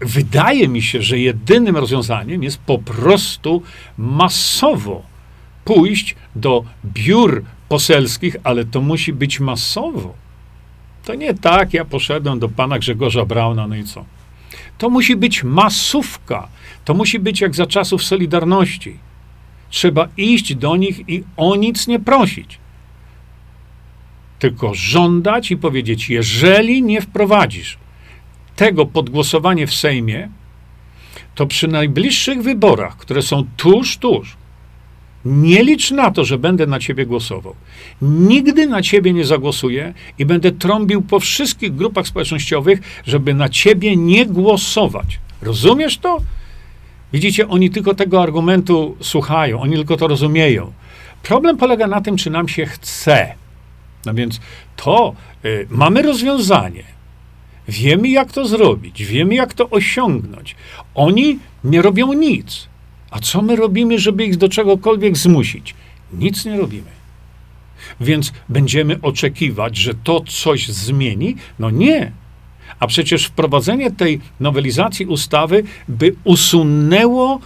wydaje 0.00 0.68
mi 0.68 0.82
się, 0.82 1.02
że 1.02 1.18
jedynym 1.18 1.76
rozwiązaniem 1.76 2.42
jest 2.42 2.58
po 2.58 2.78
prostu 2.78 3.62
masowo 3.98 5.02
pójść 5.64 6.16
do 6.36 6.64
biur 6.84 7.44
poselskich, 7.68 8.36
ale 8.44 8.64
to 8.64 8.80
musi 8.80 9.12
być 9.12 9.40
masowo. 9.40 10.14
To 11.08 11.14
nie 11.14 11.34
tak, 11.34 11.74
ja 11.74 11.84
poszedłem 11.84 12.38
do 12.38 12.48
pana 12.48 12.78
Grzegorza 12.78 13.24
Brauna, 13.24 13.66
no 13.66 13.76
i 13.76 13.84
co? 13.84 14.04
To 14.78 14.90
musi 14.90 15.16
być 15.16 15.44
masówka. 15.44 16.48
To 16.84 16.94
musi 16.94 17.18
być 17.18 17.40
jak 17.40 17.54
za 17.54 17.66
czasów 17.66 18.04
Solidarności. 18.04 18.98
Trzeba 19.70 20.08
iść 20.16 20.54
do 20.54 20.76
nich 20.76 21.08
i 21.08 21.24
o 21.36 21.56
nic 21.56 21.86
nie 21.86 22.00
prosić. 22.00 22.58
Tylko 24.38 24.74
żądać 24.74 25.50
i 25.50 25.56
powiedzieć: 25.56 26.10
jeżeli 26.10 26.82
nie 26.82 27.00
wprowadzisz 27.00 27.78
tego 28.56 28.86
pod 28.86 29.10
głosowanie 29.10 29.66
w 29.66 29.74
Sejmie, 29.74 30.28
to 31.34 31.46
przy 31.46 31.68
najbliższych 31.68 32.42
wyborach, 32.42 32.96
które 32.96 33.22
są 33.22 33.46
tuż, 33.56 33.96
tuż, 33.96 34.36
nie 35.24 35.62
licz 35.62 35.90
na 35.90 36.10
to, 36.10 36.24
że 36.24 36.38
będę 36.38 36.66
na 36.66 36.78
ciebie 36.78 37.06
głosował. 37.06 37.54
Nigdy 38.02 38.66
na 38.66 38.82
ciebie 38.82 39.12
nie 39.12 39.24
zagłosuję 39.24 39.94
i 40.18 40.26
będę 40.26 40.52
trąbił 40.52 41.02
po 41.02 41.20
wszystkich 41.20 41.74
grupach 41.74 42.06
społecznościowych, 42.06 43.02
żeby 43.06 43.34
na 43.34 43.48
ciebie 43.48 43.96
nie 43.96 44.26
głosować. 44.26 45.18
Rozumiesz 45.42 45.98
to? 45.98 46.18
Widzicie, 47.12 47.48
oni 47.48 47.70
tylko 47.70 47.94
tego 47.94 48.22
argumentu 48.22 48.96
słuchają, 49.00 49.60
oni 49.60 49.76
tylko 49.76 49.96
to 49.96 50.08
rozumieją. 50.08 50.72
Problem 51.22 51.56
polega 51.56 51.86
na 51.86 52.00
tym, 52.00 52.16
czy 52.16 52.30
nam 52.30 52.48
się 52.48 52.66
chce. 52.66 53.34
No 54.06 54.14
więc 54.14 54.40
to 54.76 55.14
y, 55.44 55.66
mamy 55.70 56.02
rozwiązanie. 56.02 56.84
Wiemy, 57.68 58.08
jak 58.08 58.32
to 58.32 58.46
zrobić, 58.46 59.04
wiemy, 59.04 59.34
jak 59.34 59.54
to 59.54 59.70
osiągnąć. 59.70 60.56
Oni 60.94 61.38
nie 61.64 61.82
robią 61.82 62.12
nic. 62.12 62.68
A 63.10 63.20
co 63.20 63.42
my 63.42 63.56
robimy, 63.56 63.98
żeby 63.98 64.24
ich 64.24 64.36
do 64.36 64.48
czegokolwiek 64.48 65.16
zmusić? 65.16 65.74
Nic 66.12 66.44
nie 66.44 66.56
robimy. 66.56 66.98
Więc 68.00 68.32
będziemy 68.48 69.00
oczekiwać, 69.02 69.76
że 69.76 69.94
to 69.94 70.20
coś 70.20 70.68
zmieni? 70.68 71.36
No 71.58 71.70
nie. 71.70 72.12
A 72.80 72.86
przecież 72.86 73.26
wprowadzenie 73.26 73.90
tej 73.90 74.20
nowelizacji 74.40 75.06
ustawy 75.06 75.62
by 75.88 76.14
usunęło 76.24 77.40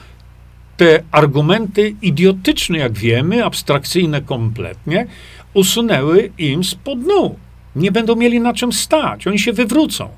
te 0.77 1.03
argumenty 1.11 1.95
idiotyczne, 2.03 2.79
jak 2.79 2.93
wiemy, 2.93 3.45
abstrakcyjne 3.45 4.23
kompletnie, 4.23 5.07
usunęły 5.55 6.33
im 6.39 6.65
spod 6.65 7.01
dnu. 7.01 7.37
Nie 7.77 7.93
będą 7.93 8.17
mieli 8.17 8.41
na 8.41 8.55
czym 8.55 8.73
stać, 8.73 9.27
oni 9.27 9.39
się 9.39 9.53
wywrócą 9.53 10.09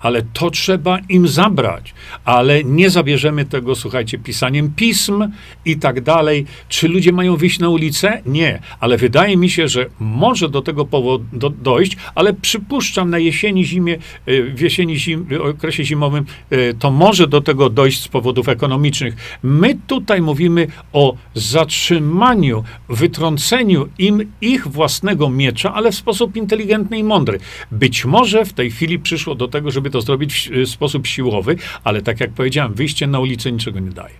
ale 0.00 0.22
to 0.22 0.50
trzeba 0.50 0.98
im 1.08 1.28
zabrać. 1.28 1.94
Ale 2.24 2.64
nie 2.64 2.90
zabierzemy 2.90 3.44
tego, 3.44 3.74
słuchajcie, 3.74 4.18
pisaniem 4.18 4.72
pism 4.76 5.28
i 5.64 5.76
tak 5.76 6.00
dalej. 6.00 6.46
Czy 6.68 6.88
ludzie 6.88 7.12
mają 7.12 7.36
wyjść 7.36 7.58
na 7.58 7.68
ulicę? 7.68 8.22
Nie, 8.26 8.60
ale 8.80 8.96
wydaje 8.96 9.36
mi 9.36 9.50
się, 9.50 9.68
że 9.68 9.86
może 10.00 10.48
do 10.48 10.62
tego 10.62 10.84
powodu 10.84 11.24
do, 11.32 11.50
dojść, 11.50 11.96
ale 12.14 12.32
przypuszczam 12.32 13.10
na 13.10 13.18
jesieni, 13.18 13.64
zimie, 13.64 13.98
y, 14.28 14.54
w 14.54 14.60
jesieni, 14.60 14.96
zim, 14.96 15.26
okresie 15.42 15.84
zimowym 15.84 16.24
y, 16.52 16.74
to 16.78 16.90
może 16.90 17.26
do 17.26 17.40
tego 17.40 17.70
dojść 17.70 18.02
z 18.02 18.08
powodów 18.08 18.48
ekonomicznych. 18.48 19.38
My 19.42 19.78
tutaj 19.86 20.22
mówimy 20.22 20.66
o 20.92 21.16
zatrzymaniu, 21.34 22.64
wytrąceniu 22.88 23.88
im 23.98 24.32
ich 24.40 24.68
własnego 24.68 25.30
miecza, 25.30 25.74
ale 25.74 25.92
w 25.92 25.94
sposób 25.94 26.36
inteligentny 26.36 26.98
i 26.98 27.04
mądry. 27.04 27.38
Być 27.70 28.04
może 28.04 28.44
w 28.44 28.52
tej 28.52 28.70
chwili 28.70 28.98
przyszło 28.98 29.34
do 29.34 29.48
tego, 29.48 29.70
żeby 29.70 29.89
to 29.90 30.00
zrobić 30.00 30.50
w 30.52 30.68
sposób 30.68 31.06
siłowy, 31.06 31.56
ale 31.84 32.02
tak 32.02 32.20
jak 32.20 32.30
powiedziałem, 32.30 32.74
wyjście 32.74 33.06
na 33.06 33.18
ulicę 33.20 33.52
niczego 33.52 33.80
nie 33.80 33.90
daje. 33.90 34.14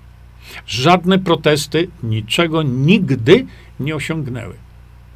Żadne 0.67 1.19
protesty 1.19 1.89
niczego 2.03 2.63
nigdy 2.63 3.47
nie 3.81 3.97
osiągnęły. 3.97 4.55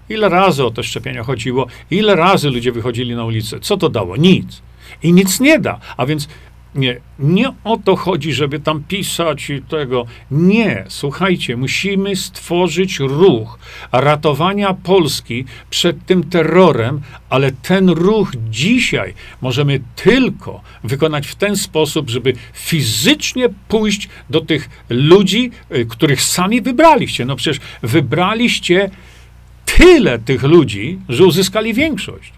Ile 0.08 0.28
razy 0.28 0.64
o 0.64 0.70
te 0.70 0.82
szczepienia 0.82 1.22
chodziło, 1.22 1.66
ile 1.90 2.16
razy 2.16 2.50
ludzie 2.50 2.72
wychodzili 2.72 3.14
na 3.16 3.24
ulicę? 3.24 3.60
Co 3.60 3.76
to 3.76 3.88
dało? 3.88 4.16
Nic. 4.16 4.62
I 5.02 5.12
nic 5.12 5.40
nie 5.40 5.58
da. 5.58 5.80
A 5.96 6.06
więc 6.06 6.28
nie, 6.74 7.00
nie 7.18 7.52
o 7.64 7.76
to 7.76 7.96
chodzi, 7.96 8.32
żeby 8.32 8.60
tam 8.60 8.84
pisać 8.88 9.50
i 9.50 9.62
tego. 9.62 10.06
Nie, 10.30 10.84
słuchajcie, 10.88 11.56
musimy 11.56 12.16
stworzyć 12.16 12.98
ruch 12.98 13.58
ratowania 13.92 14.74
Polski 14.74 15.44
przed 15.70 16.06
tym 16.06 16.24
terrorem, 16.24 17.00
ale 17.30 17.52
ten 17.52 17.88
ruch 17.88 18.32
dzisiaj 18.50 19.14
możemy 19.40 19.80
tylko 19.96 20.60
wykonać 20.84 21.26
w 21.26 21.34
ten 21.34 21.56
sposób, 21.56 22.10
żeby 22.10 22.32
fizycznie 22.52 23.48
pójść 23.68 24.08
do 24.30 24.40
tych 24.40 24.84
ludzi, 24.88 25.50
y, 25.74 25.86
których 25.86 26.22
sami 26.22 26.62
wybraliście. 26.62 27.24
No 27.24 27.36
przecież 27.36 27.60
wybraliście 27.82 28.90
tyle 29.64 30.18
tych 30.18 30.42
ludzi, 30.42 30.98
że 31.08 31.24
uzyskali 31.24 31.74
większość. 31.74 32.32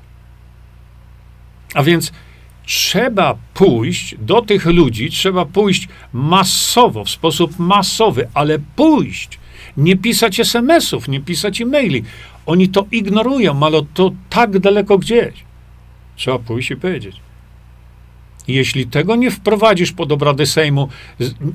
A 1.74 1.82
więc 1.82 2.12
trzeba 2.66 3.36
pójść 3.54 4.14
do 4.18 4.42
tych 4.42 4.66
ludzi, 4.66 5.10
trzeba 5.10 5.44
pójść 5.44 5.88
masowo, 6.12 7.04
w 7.04 7.10
sposób 7.10 7.58
masowy, 7.58 8.28
ale 8.34 8.58
pójść. 8.76 9.38
Nie 9.76 9.96
pisać 9.96 10.40
SMS-ów, 10.40 11.08
nie 11.08 11.20
pisać 11.20 11.60
e-maili. 11.60 12.04
Oni 12.46 12.68
to 12.68 12.86
ignorują, 12.92 13.62
ale 13.62 13.82
to 13.94 14.12
tak 14.30 14.58
daleko 14.58 14.98
gdzieś. 14.98 15.34
Trzeba 16.16 16.38
pójść 16.38 16.70
i 16.70 16.76
powiedzieć. 16.76 17.16
Jeśli 18.48 18.86
tego 18.86 19.16
nie 19.16 19.30
wprowadzisz 19.30 19.92
pod 19.92 20.12
obrady 20.12 20.46
Sejmu, 20.46 20.88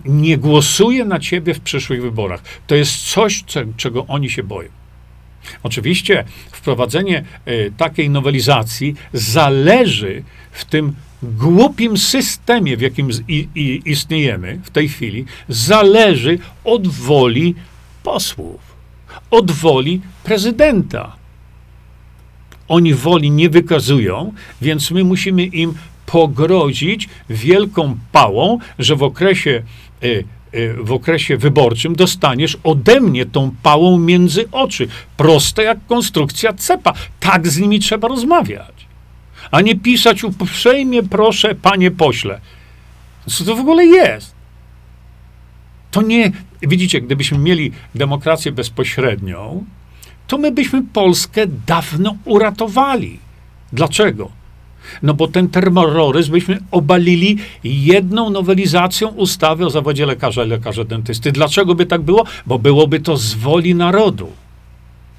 nie 0.06 0.38
głosuje 0.38 1.06
na 1.06 1.20
ciebie 1.20 1.54
w 1.54 1.60
przyszłych 1.60 2.02
wyborach. 2.02 2.44
To 2.68 2.76
jest 2.76 3.12
coś, 3.12 3.44
czego 3.78 4.06
oni 4.08 4.30
się 4.30 4.44
boją. 4.44 4.81
Oczywiście 5.64 6.24
wprowadzenie 6.52 7.24
y, 7.48 7.72
takiej 7.78 8.10
nowelizacji 8.10 8.96
zależy 9.14 10.24
w 10.52 10.66
tym 10.66 10.96
głupim 11.24 11.98
systemie, 11.98 12.78
w 12.78 12.82
jakim 12.82 13.10
istniejemy 13.86 14.60
w 14.64 14.70
tej 14.70 14.90
chwili, 14.90 15.26
zależy 15.50 16.40
od 16.64 16.88
woli 16.88 17.56
posłów, 18.04 18.60
od 19.32 19.52
woli 19.52 20.02
prezydenta. 20.24 21.16
oni 22.68 22.94
woli 22.94 23.32
nie 23.32 23.50
wykazują, 23.50 24.34
więc 24.62 24.92
my 24.92 25.04
musimy 25.04 25.46
im 25.46 25.74
pogrozić 26.06 27.10
wielką 27.30 27.98
pałą, 28.12 28.58
że 28.80 28.96
w 28.96 29.04
okresie, 29.04 29.64
y, 30.04 30.24
w 30.78 30.92
okresie 30.92 31.38
wyborczym 31.38 31.96
dostaniesz 31.96 32.58
ode 32.64 33.02
mnie 33.02 33.26
tą 33.26 33.52
pałą 33.64 34.00
między 34.00 34.52
oczy. 34.52 34.88
Proste 35.18 35.64
jak 35.64 35.86
konstrukcja 35.88 36.54
cepa. 36.54 36.94
Tak 37.20 37.48
z 37.48 37.58
nimi 37.58 37.80
trzeba 37.80 38.08
rozmawiać. 38.08 38.88
A 39.52 39.62
nie 39.62 39.76
pisać 39.76 40.24
uprzejmie 40.24 41.04
proszę, 41.04 41.56
panie 41.56 41.92
pośle. 41.92 42.42
Co 43.30 43.44
to 43.44 43.56
w 43.56 43.60
ogóle 43.60 43.86
jest? 43.86 44.36
To 45.92 46.02
nie, 46.02 46.32
widzicie, 46.62 47.02
gdybyśmy 47.02 47.38
mieli 47.38 47.72
demokrację 47.96 48.52
bezpośrednią, 48.52 49.66
to 50.28 50.38
my 50.38 50.52
byśmy 50.52 50.84
Polskę 50.84 51.48
dawno 51.68 52.16
uratowali. 52.26 53.20
Dlaczego? 53.74 54.41
No 55.04 55.14
bo 55.14 55.28
ten 55.28 55.50
terroryzm 55.50 56.32
byśmy 56.32 56.60
obalili 56.72 57.38
jedną 57.64 58.30
nowelizacją 58.30 59.08
ustawy 59.08 59.66
o 59.66 59.70
zawodzie 59.70 60.06
lekarza 60.06 60.44
i 60.44 60.48
lekarza 60.48 60.84
dentysty. 60.84 61.32
Dlaczego 61.32 61.76
by 61.76 61.86
tak 61.86 62.02
było? 62.02 62.26
Bo 62.46 62.60
byłoby 62.60 63.00
to 63.00 63.18
z 63.18 63.34
woli 63.34 63.76
narodu. 63.76 64.28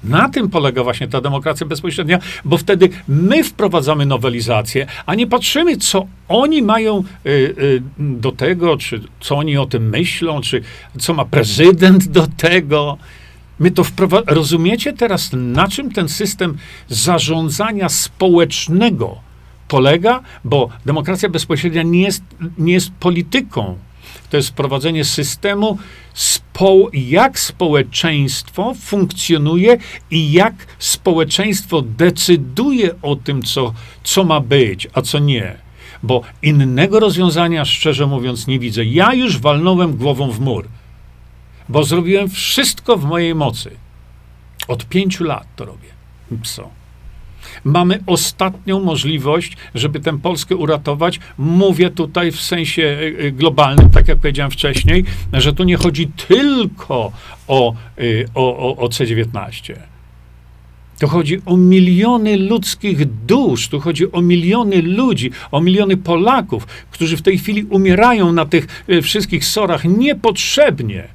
Na 0.03 0.29
tym 0.29 0.49
polega 0.49 0.83
właśnie 0.83 1.07
ta 1.07 1.21
demokracja 1.21 1.67
bezpośrednia, 1.67 2.19
bo 2.45 2.57
wtedy 2.57 2.89
my 3.07 3.43
wprowadzamy 3.43 4.05
nowelizację, 4.05 4.87
a 5.05 5.15
nie 5.15 5.27
patrzymy, 5.27 5.77
co 5.77 6.07
oni 6.27 6.61
mają 6.61 7.03
y, 7.25 7.29
y, 7.29 7.81
do 7.99 8.31
tego, 8.31 8.77
czy 8.77 9.01
co 9.19 9.37
oni 9.37 9.57
o 9.57 9.65
tym 9.65 9.89
myślą, 9.89 10.41
czy 10.41 10.61
co 10.99 11.13
ma 11.13 11.25
prezydent 11.25 12.07
do 12.07 12.27
tego. 12.27 12.97
My 13.59 13.71
to 13.71 13.83
wprowadzamy. 13.83 14.35
Rozumiecie 14.35 14.93
teraz, 14.93 15.29
na 15.33 15.67
czym 15.67 15.91
ten 15.91 16.09
system 16.09 16.57
zarządzania 16.89 17.89
społecznego 17.89 19.17
polega? 19.67 20.21
Bo 20.43 20.69
demokracja 20.85 21.29
bezpośrednia 21.29 21.83
nie 21.83 22.01
jest, 22.01 22.23
nie 22.57 22.73
jest 22.73 22.91
polityką. 22.91 23.77
To 24.29 24.37
jest 24.37 24.49
wprowadzenie 24.49 25.05
systemu, 25.05 25.77
spo, 26.13 26.89
jak 26.93 27.39
społeczeństwo 27.39 28.73
funkcjonuje 28.81 29.77
i 30.11 30.31
jak 30.31 30.53
społeczeństwo 30.79 31.81
decyduje 31.81 33.01
o 33.01 33.15
tym, 33.15 33.43
co, 33.43 33.73
co 34.03 34.23
ma 34.23 34.39
być, 34.39 34.87
a 34.93 35.01
co 35.01 35.19
nie. 35.19 35.55
Bo 36.03 36.21
innego 36.41 36.99
rozwiązania, 36.99 37.65
szczerze 37.65 38.07
mówiąc, 38.07 38.47
nie 38.47 38.59
widzę. 38.59 38.85
Ja 38.85 39.13
już 39.13 39.39
walnąłem 39.39 39.97
głową 39.97 40.31
w 40.31 40.39
mur, 40.39 40.67
bo 41.69 41.83
zrobiłem 41.83 42.29
wszystko 42.29 42.97
w 42.97 43.05
mojej 43.05 43.35
mocy. 43.35 43.71
Od 44.67 44.85
pięciu 44.85 45.23
lat 45.23 45.47
to 45.55 45.65
robię. 45.65 45.89
Co? 46.43 46.82
Mamy 47.63 47.99
ostatnią 48.05 48.79
możliwość, 48.79 49.57
żeby 49.75 49.99
tę 49.99 50.19
Polskę 50.19 50.55
uratować. 50.55 51.19
Mówię 51.37 51.89
tutaj 51.89 52.31
w 52.31 52.41
sensie 52.41 52.83
e, 52.83 53.25
e, 53.25 53.31
globalnym, 53.31 53.89
tak 53.89 54.07
jak 54.07 54.17
powiedziałem 54.17 54.51
wcześniej, 54.51 55.05
że 55.33 55.53
tu 55.53 55.63
nie 55.63 55.77
chodzi 55.77 56.07
tylko 56.27 57.11
o, 57.47 57.73
e, 57.97 58.03
o, 58.35 58.57
o, 58.57 58.77
o 58.77 58.87
C19. 58.87 59.73
To 60.99 61.07
chodzi 61.07 61.41
o 61.45 61.57
miliony 61.57 62.37
ludzkich 62.37 63.05
dusz, 63.05 63.67
tu 63.67 63.79
chodzi 63.79 64.11
o 64.11 64.21
miliony 64.21 64.81
ludzi, 64.81 65.31
o 65.51 65.61
miliony 65.61 65.97
Polaków, 65.97 66.65
którzy 66.91 67.17
w 67.17 67.21
tej 67.21 67.37
chwili 67.37 67.63
umierają 67.63 68.31
na 68.31 68.45
tych 68.45 68.85
wszystkich 69.01 69.45
sorach 69.45 69.83
niepotrzebnie, 69.85 71.07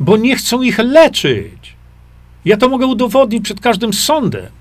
bo 0.00 0.16
nie 0.16 0.36
chcą 0.36 0.62
ich 0.62 0.78
leczyć. 0.78 1.76
Ja 2.44 2.56
to 2.56 2.68
mogę 2.68 2.86
udowodnić 2.86 3.44
przed 3.44 3.60
każdym 3.60 3.92
sądem. 3.92 4.57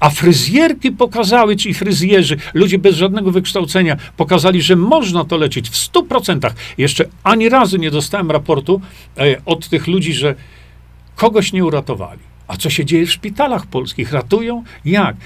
A 0.00 0.10
fryzjerki 0.10 0.92
pokazały, 0.92 1.56
ci 1.56 1.74
fryzjerzy, 1.74 2.36
ludzie 2.54 2.78
bez 2.78 2.96
żadnego 2.96 3.30
wykształcenia, 3.30 3.96
pokazali, 4.16 4.62
że 4.62 4.76
można 4.76 5.24
to 5.24 5.36
leczyć 5.36 5.70
w 5.70 5.92
100%. 5.92 6.50
Jeszcze 6.78 7.04
ani 7.24 7.48
razu 7.48 7.76
nie 7.76 7.90
dostałem 7.90 8.30
raportu 8.30 8.80
e, 9.18 9.36
od 9.46 9.68
tych 9.68 9.86
ludzi, 9.86 10.12
że 10.12 10.34
kogoś 11.16 11.52
nie 11.52 11.64
uratowali. 11.64 12.20
A 12.48 12.56
co 12.56 12.70
się 12.70 12.84
dzieje 12.84 13.06
w 13.06 13.12
szpitalach 13.12 13.66
polskich? 13.66 14.12
Ratują? 14.12 14.64
Jak? 14.84 15.16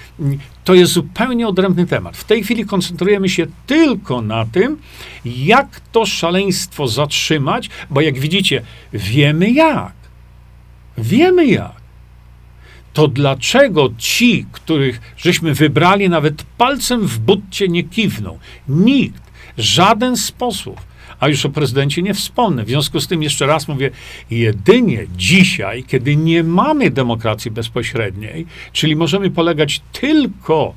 To 0.64 0.74
jest 0.74 0.92
zupełnie 0.92 1.48
odrębny 1.48 1.86
temat. 1.86 2.16
W 2.16 2.24
tej 2.24 2.44
chwili 2.44 2.64
koncentrujemy 2.64 3.28
się 3.28 3.46
tylko 3.66 4.22
na 4.22 4.44
tym, 4.44 4.78
jak 5.24 5.80
to 5.92 6.06
szaleństwo 6.06 6.88
zatrzymać, 6.88 7.70
bo 7.90 8.00
jak 8.00 8.18
widzicie, 8.18 8.62
wiemy 8.92 9.50
jak. 9.50 9.92
Wiemy 10.98 11.46
jak 11.46 11.85
to 12.96 13.08
dlaczego 13.08 13.90
ci, 13.98 14.46
których 14.52 15.00
żeśmy 15.16 15.54
wybrali, 15.54 16.08
nawet 16.08 16.42
palcem 16.42 17.06
w 17.06 17.18
butcie 17.18 17.68
nie 17.68 17.84
kiwną? 17.84 18.38
Nikt, 18.68 19.22
żaden 19.58 20.16
z 20.16 20.32
posłów. 20.32 20.78
A 21.20 21.28
już 21.28 21.46
o 21.46 21.48
prezydencie 21.48 22.02
nie 22.02 22.14
wspomnę. 22.14 22.64
W 22.64 22.68
związku 22.68 23.00
z 23.00 23.06
tym 23.06 23.22
jeszcze 23.22 23.46
raz 23.46 23.68
mówię, 23.68 23.90
jedynie 24.30 25.06
dzisiaj, 25.16 25.84
kiedy 25.84 26.16
nie 26.16 26.44
mamy 26.44 26.90
demokracji 26.90 27.50
bezpośredniej, 27.50 28.46
czyli 28.72 28.96
możemy 28.96 29.30
polegać 29.30 29.80
tylko 29.92 30.74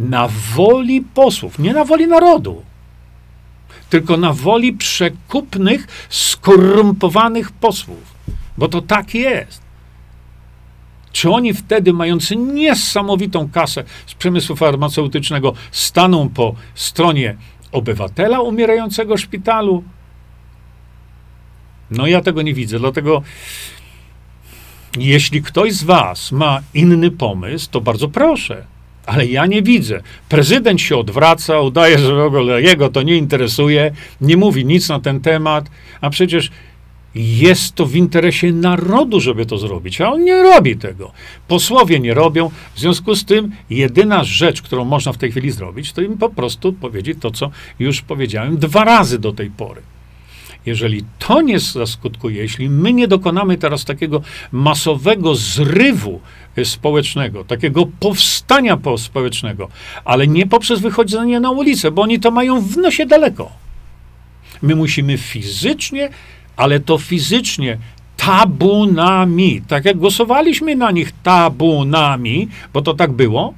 na 0.00 0.28
woli 0.54 1.00
posłów, 1.00 1.58
nie 1.58 1.72
na 1.72 1.84
woli 1.84 2.06
narodu, 2.06 2.62
tylko 3.90 4.16
na 4.16 4.32
woli 4.32 4.72
przekupnych, 4.72 6.06
skorumpowanych 6.08 7.52
posłów. 7.52 8.14
Bo 8.58 8.68
to 8.68 8.82
tak 8.82 9.14
jest. 9.14 9.69
Czy 11.20 11.30
oni 11.30 11.54
wtedy, 11.54 11.92
mający 11.92 12.36
niesamowitą 12.36 13.48
kasę 13.48 13.84
z 14.06 14.14
przemysłu 14.14 14.56
farmaceutycznego, 14.56 15.52
staną 15.70 16.28
po 16.28 16.54
stronie 16.74 17.36
obywatela 17.72 18.40
umierającego 18.40 19.16
w 19.16 19.20
szpitalu? 19.20 19.84
No 21.90 22.06
ja 22.06 22.20
tego 22.20 22.42
nie 22.42 22.54
widzę, 22.54 22.78
dlatego 22.78 23.22
jeśli 24.98 25.42
ktoś 25.42 25.72
z 25.72 25.84
was 25.84 26.32
ma 26.32 26.62
inny 26.74 27.10
pomysł, 27.10 27.68
to 27.70 27.80
bardzo 27.80 28.08
proszę. 28.08 28.64
Ale 29.06 29.26
ja 29.26 29.46
nie 29.46 29.62
widzę. 29.62 30.02
Prezydent 30.28 30.80
się 30.80 30.96
odwraca, 30.96 31.60
udaje, 31.60 31.98
że 31.98 32.14
w 32.14 32.20
ogóle 32.20 32.62
jego 32.62 32.88
to 32.88 33.02
nie 33.02 33.16
interesuje, 33.16 33.92
nie 34.20 34.36
mówi 34.36 34.64
nic 34.64 34.88
na 34.88 35.00
ten 35.00 35.20
temat, 35.20 35.70
a 36.00 36.10
przecież 36.10 36.50
jest 37.14 37.74
to 37.74 37.86
w 37.86 37.96
interesie 37.96 38.52
narodu, 38.52 39.20
żeby 39.20 39.46
to 39.46 39.58
zrobić, 39.58 40.00
a 40.00 40.12
on 40.12 40.24
nie 40.24 40.42
robi 40.42 40.76
tego. 40.76 41.12
Posłowie 41.48 42.00
nie 42.00 42.14
robią, 42.14 42.50
w 42.74 42.80
związku 42.80 43.14
z 43.14 43.24
tym 43.24 43.50
jedyna 43.70 44.24
rzecz, 44.24 44.62
którą 44.62 44.84
można 44.84 45.12
w 45.12 45.18
tej 45.18 45.30
chwili 45.30 45.50
zrobić, 45.50 45.92
to 45.92 46.02
im 46.02 46.18
po 46.18 46.28
prostu 46.28 46.72
powiedzieć 46.72 47.18
to, 47.20 47.30
co 47.30 47.50
już 47.78 48.02
powiedziałem 48.02 48.58
dwa 48.58 48.84
razy 48.84 49.18
do 49.18 49.32
tej 49.32 49.50
pory. 49.50 49.82
Jeżeli 50.66 51.04
to 51.18 51.42
nie 51.42 51.58
zaskutkuje, 51.58 52.42
jeśli 52.42 52.70
my 52.70 52.92
nie 52.92 53.08
dokonamy 53.08 53.58
teraz 53.58 53.84
takiego 53.84 54.22
masowego 54.52 55.34
zrywu 55.34 56.20
e, 56.56 56.64
społecznego, 56.64 57.44
takiego 57.44 57.86
powstania 58.00 58.78
społecznego, 58.96 59.68
ale 60.04 60.26
nie 60.26 60.46
poprzez 60.46 60.80
wychodzenie 60.80 61.40
na 61.40 61.50
ulicę, 61.50 61.90
bo 61.90 62.02
oni 62.02 62.20
to 62.20 62.30
mają 62.30 62.60
w 62.60 62.76
nosie 62.76 63.06
daleko. 63.06 63.50
My 64.62 64.76
musimy 64.76 65.18
fizycznie 65.18 66.10
ale 66.60 66.80
to 66.80 66.98
fizycznie, 66.98 67.78
tabunami. 68.16 69.62
Tak 69.68 69.84
jak 69.84 69.96
głosowaliśmy 69.96 70.76
na 70.76 70.90
nich 70.90 71.12
tabunami, 71.22 72.48
bo 72.72 72.82
to 72.82 72.94
tak 72.94 73.12
było, 73.12 73.54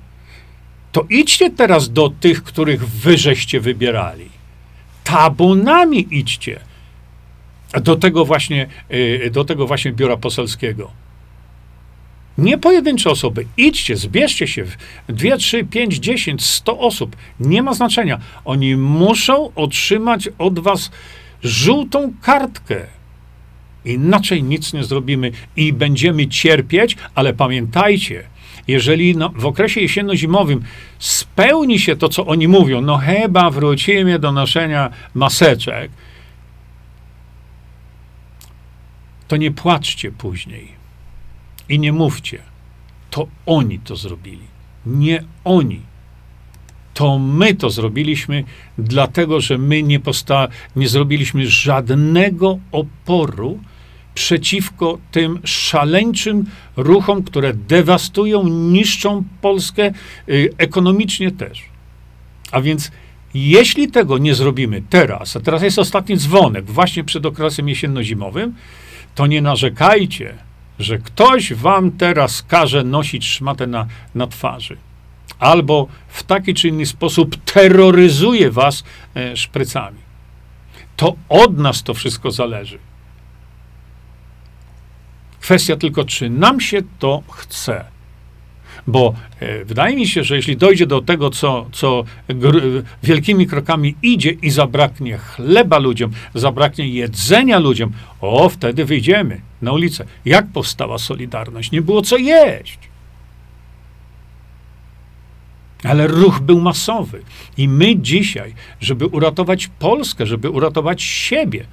to 0.92 1.06
idźcie 1.10 1.50
teraz 1.50 1.92
do 1.92 2.10
tych, 2.20 2.42
których 2.42 2.88
wyżeście 2.88 3.60
wybierali. 3.60 4.28
Tabunami 5.04 6.06
idźcie. 6.10 6.60
Do 7.82 7.96
tego 7.96 8.24
właśnie, 8.24 8.66
y, 8.92 9.30
do 9.32 9.44
tego 9.44 9.66
właśnie 9.66 9.92
biura 9.92 10.16
poselskiego. 10.16 10.90
Nie 12.38 12.58
pojedyncze 12.58 13.10
osoby. 13.10 13.46
Idźcie, 13.56 13.96
zbierzcie 13.96 14.46
się. 14.46 14.64
Dwie, 15.08 15.36
trzy, 15.36 15.64
pięć, 15.64 15.94
dziesięć, 15.94 16.44
sto 16.44 16.78
osób. 16.78 17.16
Nie 17.40 17.62
ma 17.62 17.74
znaczenia. 17.74 18.18
Oni 18.44 18.76
muszą 18.76 19.54
otrzymać 19.54 20.28
od 20.38 20.58
was 20.58 20.90
żółtą 21.44 22.12
kartkę. 22.22 22.86
Inaczej 23.84 24.42
nic 24.42 24.72
nie 24.72 24.84
zrobimy 24.84 25.32
i 25.56 25.72
będziemy 25.72 26.28
cierpieć, 26.28 26.96
ale 27.14 27.34
pamiętajcie, 27.34 28.24
jeżeli 28.68 29.16
no, 29.16 29.28
w 29.28 29.46
okresie 29.46 29.80
jesienno-zimowym 29.80 30.60
spełni 30.98 31.78
się 31.78 31.96
to, 31.96 32.08
co 32.08 32.26
oni 32.26 32.48
mówią, 32.48 32.80
no 32.80 32.98
chyba 32.98 33.50
wrócimy 33.50 34.18
do 34.18 34.32
noszenia 34.32 34.90
maseczek, 35.14 35.90
to 39.28 39.36
nie 39.36 39.50
płaczcie 39.50 40.12
później 40.12 40.68
i 41.68 41.78
nie 41.78 41.92
mówcie. 41.92 42.38
To 43.10 43.26
oni 43.46 43.78
to 43.78 43.96
zrobili, 43.96 44.46
nie 44.86 45.24
oni 45.44 45.80
to 46.94 47.18
my 47.18 47.54
to 47.54 47.70
zrobiliśmy, 47.70 48.44
dlatego 48.78 49.40
że 49.40 49.58
my 49.58 49.82
nie, 49.82 50.00
posta- 50.00 50.48
nie 50.76 50.88
zrobiliśmy 50.88 51.46
żadnego 51.46 52.58
oporu 52.72 53.60
przeciwko 54.14 54.98
tym 55.10 55.40
szaleńczym 55.44 56.44
ruchom, 56.76 57.22
które 57.22 57.54
dewastują, 57.54 58.48
niszczą 58.48 59.24
Polskę 59.40 59.92
y, 60.28 60.50
ekonomicznie 60.58 61.30
też. 61.30 61.62
A 62.50 62.60
więc 62.60 62.90
jeśli 63.34 63.90
tego 63.90 64.18
nie 64.18 64.34
zrobimy 64.34 64.82
teraz, 64.90 65.36
a 65.36 65.40
teraz 65.40 65.62
jest 65.62 65.78
ostatni 65.78 66.16
dzwonek, 66.16 66.64
właśnie 66.64 67.04
przed 67.04 67.26
okresem 67.26 67.68
jesienno-zimowym, 67.68 68.52
to 69.14 69.26
nie 69.26 69.42
narzekajcie, 69.42 70.34
że 70.78 70.98
ktoś 70.98 71.54
wam 71.54 71.90
teraz 71.90 72.42
każe 72.42 72.84
nosić 72.84 73.26
szmatę 73.26 73.66
na, 73.66 73.86
na 74.14 74.26
twarzy. 74.26 74.76
Albo 75.42 75.88
w 76.08 76.22
taki 76.22 76.54
czy 76.54 76.68
inny 76.68 76.86
sposób 76.86 77.36
terroryzuje 77.44 78.50
was 78.50 78.84
e, 79.14 79.36
szprycami. 79.36 79.98
To 80.96 81.16
od 81.28 81.58
nas 81.58 81.82
to 81.82 81.94
wszystko 81.94 82.30
zależy. 82.30 82.78
Kwestia 85.40 85.76
tylko, 85.76 86.04
czy 86.04 86.30
nam 86.30 86.60
się 86.60 86.82
to 86.98 87.22
chce. 87.30 87.84
Bo 88.86 89.14
e, 89.40 89.64
wydaje 89.64 89.96
mi 89.96 90.08
się, 90.08 90.24
że 90.24 90.36
jeśli 90.36 90.56
dojdzie 90.56 90.86
do 90.86 91.00
tego, 91.02 91.30
co, 91.30 91.66
co 91.72 92.04
gr- 92.28 92.82
wielkimi 93.02 93.46
krokami 93.46 93.94
idzie 94.02 94.30
i 94.30 94.50
zabraknie 94.50 95.18
chleba 95.18 95.78
ludziom, 95.78 96.10
zabraknie 96.34 96.88
jedzenia 96.88 97.58
ludziom, 97.58 97.92
o, 98.20 98.48
wtedy 98.48 98.84
wyjdziemy 98.84 99.40
na 99.62 99.72
ulicę. 99.72 100.04
Jak 100.24 100.46
powstała 100.46 100.98
Solidarność? 100.98 101.70
Nie 101.70 101.82
było 101.82 102.02
co 102.02 102.16
jeść. 102.16 102.91
Ale 105.84 106.06
ruch 106.06 106.40
był 106.40 106.60
masowy. 106.60 107.22
I 107.56 107.68
my 107.68 107.96
dzisiaj, 107.96 108.54
żeby 108.80 109.06
uratować 109.06 109.70
Polskę, 109.78 110.26
żeby 110.26 110.50
uratować 110.50 111.02
siebie 111.02 111.66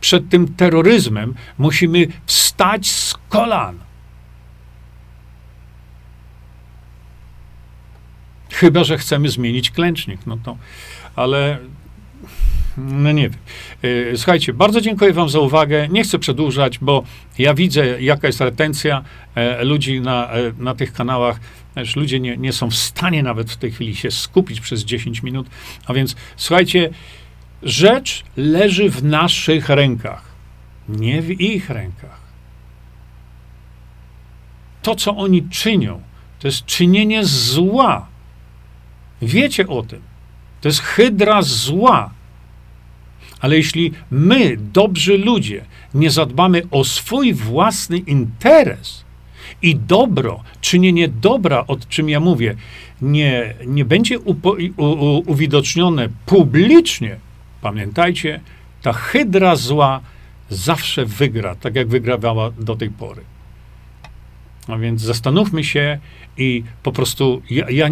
przed 0.00 0.28
tym 0.28 0.54
terroryzmem, 0.54 1.34
musimy 1.58 2.06
wstać 2.26 2.90
z 2.90 3.14
kolan. 3.28 3.78
Chyba, 8.52 8.84
że 8.84 8.98
chcemy 8.98 9.28
zmienić 9.28 9.70
klęcznik, 9.70 10.20
no 10.26 10.36
to, 10.36 10.56
ale 11.16 11.58
no 12.76 13.12
nie 13.12 13.28
wiem. 13.28 13.38
E, 14.12 14.16
słuchajcie, 14.16 14.52
bardzo 14.52 14.80
dziękuję 14.80 15.12
Wam 15.12 15.28
za 15.28 15.40
uwagę. 15.40 15.88
Nie 15.88 16.02
chcę 16.04 16.18
przedłużać, 16.18 16.78
bo 16.78 17.04
ja 17.38 17.54
widzę, 17.54 18.02
jaka 18.02 18.26
jest 18.26 18.40
retencja 18.40 19.04
e, 19.34 19.64
ludzi 19.64 20.00
na, 20.00 20.30
e, 20.30 20.52
na 20.58 20.74
tych 20.74 20.92
kanałach. 20.92 21.40
Też 21.74 21.96
ludzie 21.96 22.20
nie, 22.20 22.36
nie 22.36 22.52
są 22.52 22.70
w 22.70 22.74
stanie 22.74 23.22
nawet 23.22 23.50
w 23.50 23.56
tej 23.56 23.72
chwili 23.72 23.96
się 23.96 24.10
skupić 24.10 24.60
przez 24.60 24.84
10 24.84 25.22
minut. 25.22 25.46
A 25.86 25.94
więc 25.94 26.16
słuchajcie, 26.36 26.90
rzecz 27.62 28.24
leży 28.36 28.90
w 28.90 29.04
naszych 29.04 29.68
rękach, 29.68 30.22
nie 30.88 31.22
w 31.22 31.40
ich 31.40 31.70
rękach. 31.70 32.24
To, 34.82 34.94
co 34.94 35.16
oni 35.16 35.48
czynią, 35.48 36.02
to 36.38 36.48
jest 36.48 36.64
czynienie 36.64 37.24
zła. 37.24 38.06
Wiecie 39.22 39.68
o 39.68 39.82
tym. 39.82 40.00
To 40.60 40.68
jest 40.68 40.80
hydra 40.80 41.42
zła. 41.42 42.10
Ale 43.40 43.56
jeśli 43.56 43.92
my, 44.10 44.56
dobrzy 44.56 45.18
ludzie, 45.18 45.64
nie 45.94 46.10
zadbamy 46.10 46.62
o 46.70 46.84
swój 46.84 47.34
własny 47.34 47.98
interes 47.98 49.04
i 49.62 49.76
dobro, 49.76 50.42
czynienie 50.60 51.08
dobra, 51.08 51.64
o 51.66 51.76
czym 51.88 52.08
ja 52.08 52.20
mówię, 52.20 52.56
nie, 53.02 53.54
nie 53.66 53.84
będzie 53.84 54.18
upo, 54.18 54.56
u, 54.76 54.84
u, 54.84 55.22
uwidocznione 55.26 56.08
publicznie, 56.26 57.16
pamiętajcie, 57.60 58.40
ta 58.82 58.92
hydra 58.92 59.56
zła 59.56 60.00
zawsze 60.50 61.06
wygra, 61.06 61.54
tak 61.54 61.74
jak 61.74 61.88
wygrawała 61.88 62.50
do 62.50 62.76
tej 62.76 62.90
pory. 62.90 63.22
A 64.68 64.76
więc 64.76 65.00
zastanówmy 65.00 65.64
się 65.64 65.98
i 66.38 66.64
po 66.82 66.92
prostu 66.92 67.42
ja, 67.50 67.70
ja, 67.70 67.88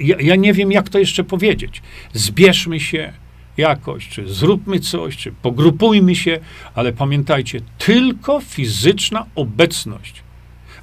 ja, 0.00 0.16
ja 0.20 0.36
nie 0.36 0.52
wiem, 0.52 0.72
jak 0.72 0.88
to 0.88 0.98
jeszcze 0.98 1.24
powiedzieć. 1.24 1.82
Zbierzmy 2.12 2.80
się, 2.80 3.12
jakoś, 3.56 4.08
czy 4.08 4.28
zróbmy 4.28 4.80
coś, 4.80 5.16
czy 5.16 5.32
pogrupujmy 5.32 6.14
się, 6.14 6.40
ale 6.74 6.92
pamiętajcie, 6.92 7.60
tylko 7.78 8.40
fizyczna 8.40 9.26
obecność. 9.34 10.22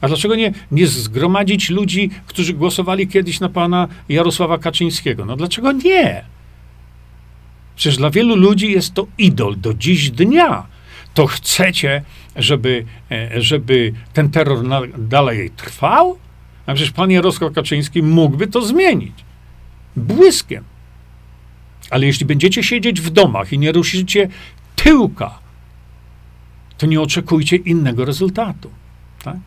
A 0.01 0.07
dlaczego 0.07 0.35
nie, 0.35 0.53
nie 0.71 0.87
zgromadzić 0.87 1.69
ludzi, 1.69 2.09
którzy 2.27 2.53
głosowali 2.53 3.07
kiedyś 3.07 3.39
na 3.39 3.49
pana 3.49 3.87
Jarosława 4.09 4.57
Kaczyńskiego? 4.57 5.25
No 5.25 5.35
dlaczego 5.35 5.71
nie? 5.71 6.25
Przecież 7.75 7.97
dla 7.97 8.09
wielu 8.09 8.35
ludzi 8.35 8.71
jest 8.71 8.93
to 8.93 9.07
idol 9.17 9.55
do 9.59 9.73
dziś 9.73 10.11
dnia. 10.11 10.65
To 11.13 11.27
chcecie, 11.27 12.03
żeby, 12.35 12.85
e, 13.11 13.41
żeby 13.41 13.93
ten 14.13 14.29
terror 14.29 14.59
dalej 14.97 15.49
trwał? 15.49 16.17
A 16.65 16.73
przecież 16.73 16.91
pan 16.91 17.11
Jarosław 17.11 17.53
Kaczyński 17.53 18.03
mógłby 18.03 18.47
to 18.47 18.61
zmienić. 18.61 19.13
Błyskiem. 19.95 20.63
Ale 21.89 22.05
jeśli 22.05 22.25
będziecie 22.25 22.63
siedzieć 22.63 23.01
w 23.01 23.09
domach 23.09 23.53
i 23.53 23.59
nie 23.59 23.71
ruszycie 23.71 24.29
tyłka, 24.75 25.39
to 26.77 26.85
nie 26.85 27.01
oczekujcie 27.01 27.55
innego 27.55 28.05
rezultatu. 28.05 28.71
Tak? 29.23 29.37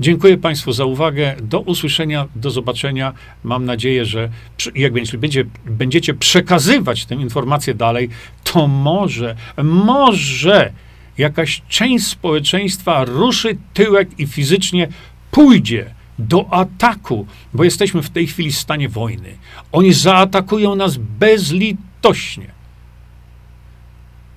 Dziękuję 0.00 0.38
Państwu 0.38 0.72
za 0.72 0.84
uwagę. 0.84 1.36
Do 1.42 1.60
usłyszenia, 1.60 2.26
do 2.36 2.50
zobaczenia. 2.50 3.12
Mam 3.44 3.64
nadzieję, 3.64 4.04
że 4.04 4.28
jak 4.74 4.92
będzie, 4.92 5.44
będziecie 5.66 6.14
przekazywać 6.14 7.04
tę 7.06 7.14
informację 7.14 7.74
dalej, 7.74 8.08
to 8.44 8.68
może, 8.68 9.36
może 9.62 10.72
jakaś 11.18 11.62
część 11.68 12.06
społeczeństwa 12.06 13.04
ruszy 13.04 13.56
tyłek 13.74 14.08
i 14.18 14.26
fizycznie 14.26 14.88
pójdzie 15.30 15.94
do 16.18 16.52
ataku, 16.52 17.26
bo 17.54 17.64
jesteśmy 17.64 18.02
w 18.02 18.10
tej 18.10 18.26
chwili 18.26 18.52
w 18.52 18.58
stanie 18.58 18.88
wojny. 18.88 19.34
Oni 19.72 19.92
zaatakują 19.92 20.74
nas 20.74 20.96
bezlitośnie. 20.96 22.57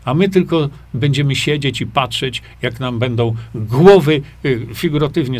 A 0.06 0.14
my 0.14 0.30
tylko 0.30 0.70
będziemy 0.94 1.36
siedzieć 1.36 1.82
i 1.82 1.88
patrzeć, 1.88 2.42
jak 2.62 2.80
nam 2.80 3.00
będą 3.00 3.36
głowy, 3.56 4.22
y, 4.46 4.68
figuratywnie 4.74 5.40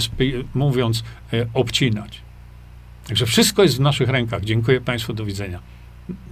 mówiąc, 0.56 1.04
y, 1.34 1.48
obcinać. 1.54 2.22
Także 3.08 3.26
wszystko 3.26 3.64
jest 3.64 3.78
w 3.78 3.80
naszych 3.80 4.10
rękach. 4.10 4.44
Dziękuję 4.44 4.82
Państwu, 4.82 5.14
do 5.14 5.26
widzenia. 5.26 5.60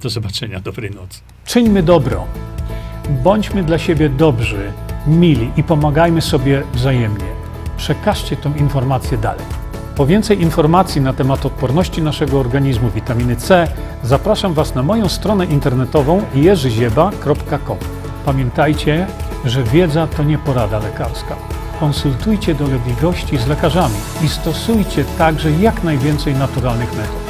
Do 0.02 0.10
zobaczenia, 0.10 0.60
dobrej 0.60 0.92
nocy. 0.92 1.22
Czyńmy 1.46 1.84
dobro. 1.84 2.28
Bądźmy 3.24 3.64
dla 3.64 3.78
siebie 3.78 4.10
dobrzy, 4.10 4.72
mili 5.08 5.52
i 5.58 5.64
pomagajmy 5.64 6.22
sobie 6.22 6.64
wzajemnie. 6.74 7.26
Przekażcie 7.78 8.36
tę 8.36 8.54
informację 8.58 9.18
dalej. 9.18 9.46
Po 9.96 10.06
więcej 10.06 10.42
informacji 10.42 11.02
na 11.02 11.14
temat 11.14 11.46
odporności 11.46 12.02
naszego 12.02 12.40
organizmu 12.40 12.90
witaminy 12.90 13.36
C 13.36 13.68
zapraszam 14.04 14.54
Was 14.54 14.76
na 14.76 14.84
moją 14.84 15.10
stronę 15.10 15.46
internetową 15.46 16.26
jerzyzieba.com. 16.36 17.99
Pamiętajcie, 18.26 19.08
że 19.46 19.64
wiedza 19.64 20.08
to 20.08 20.24
nie 20.24 20.38
porada 20.38 20.80
lekarska. 20.80 21.36
Konsultujcie 21.80 22.56
dolegliwości 22.56 23.38
z 23.38 23.48
lekarzami 23.48 23.96
i 24.24 24.30
stosujcie 24.30 25.06
także 25.18 25.52
jak 25.52 25.84
najwięcej 25.84 26.36
naturalnych 26.36 26.98
metod. 26.98 27.29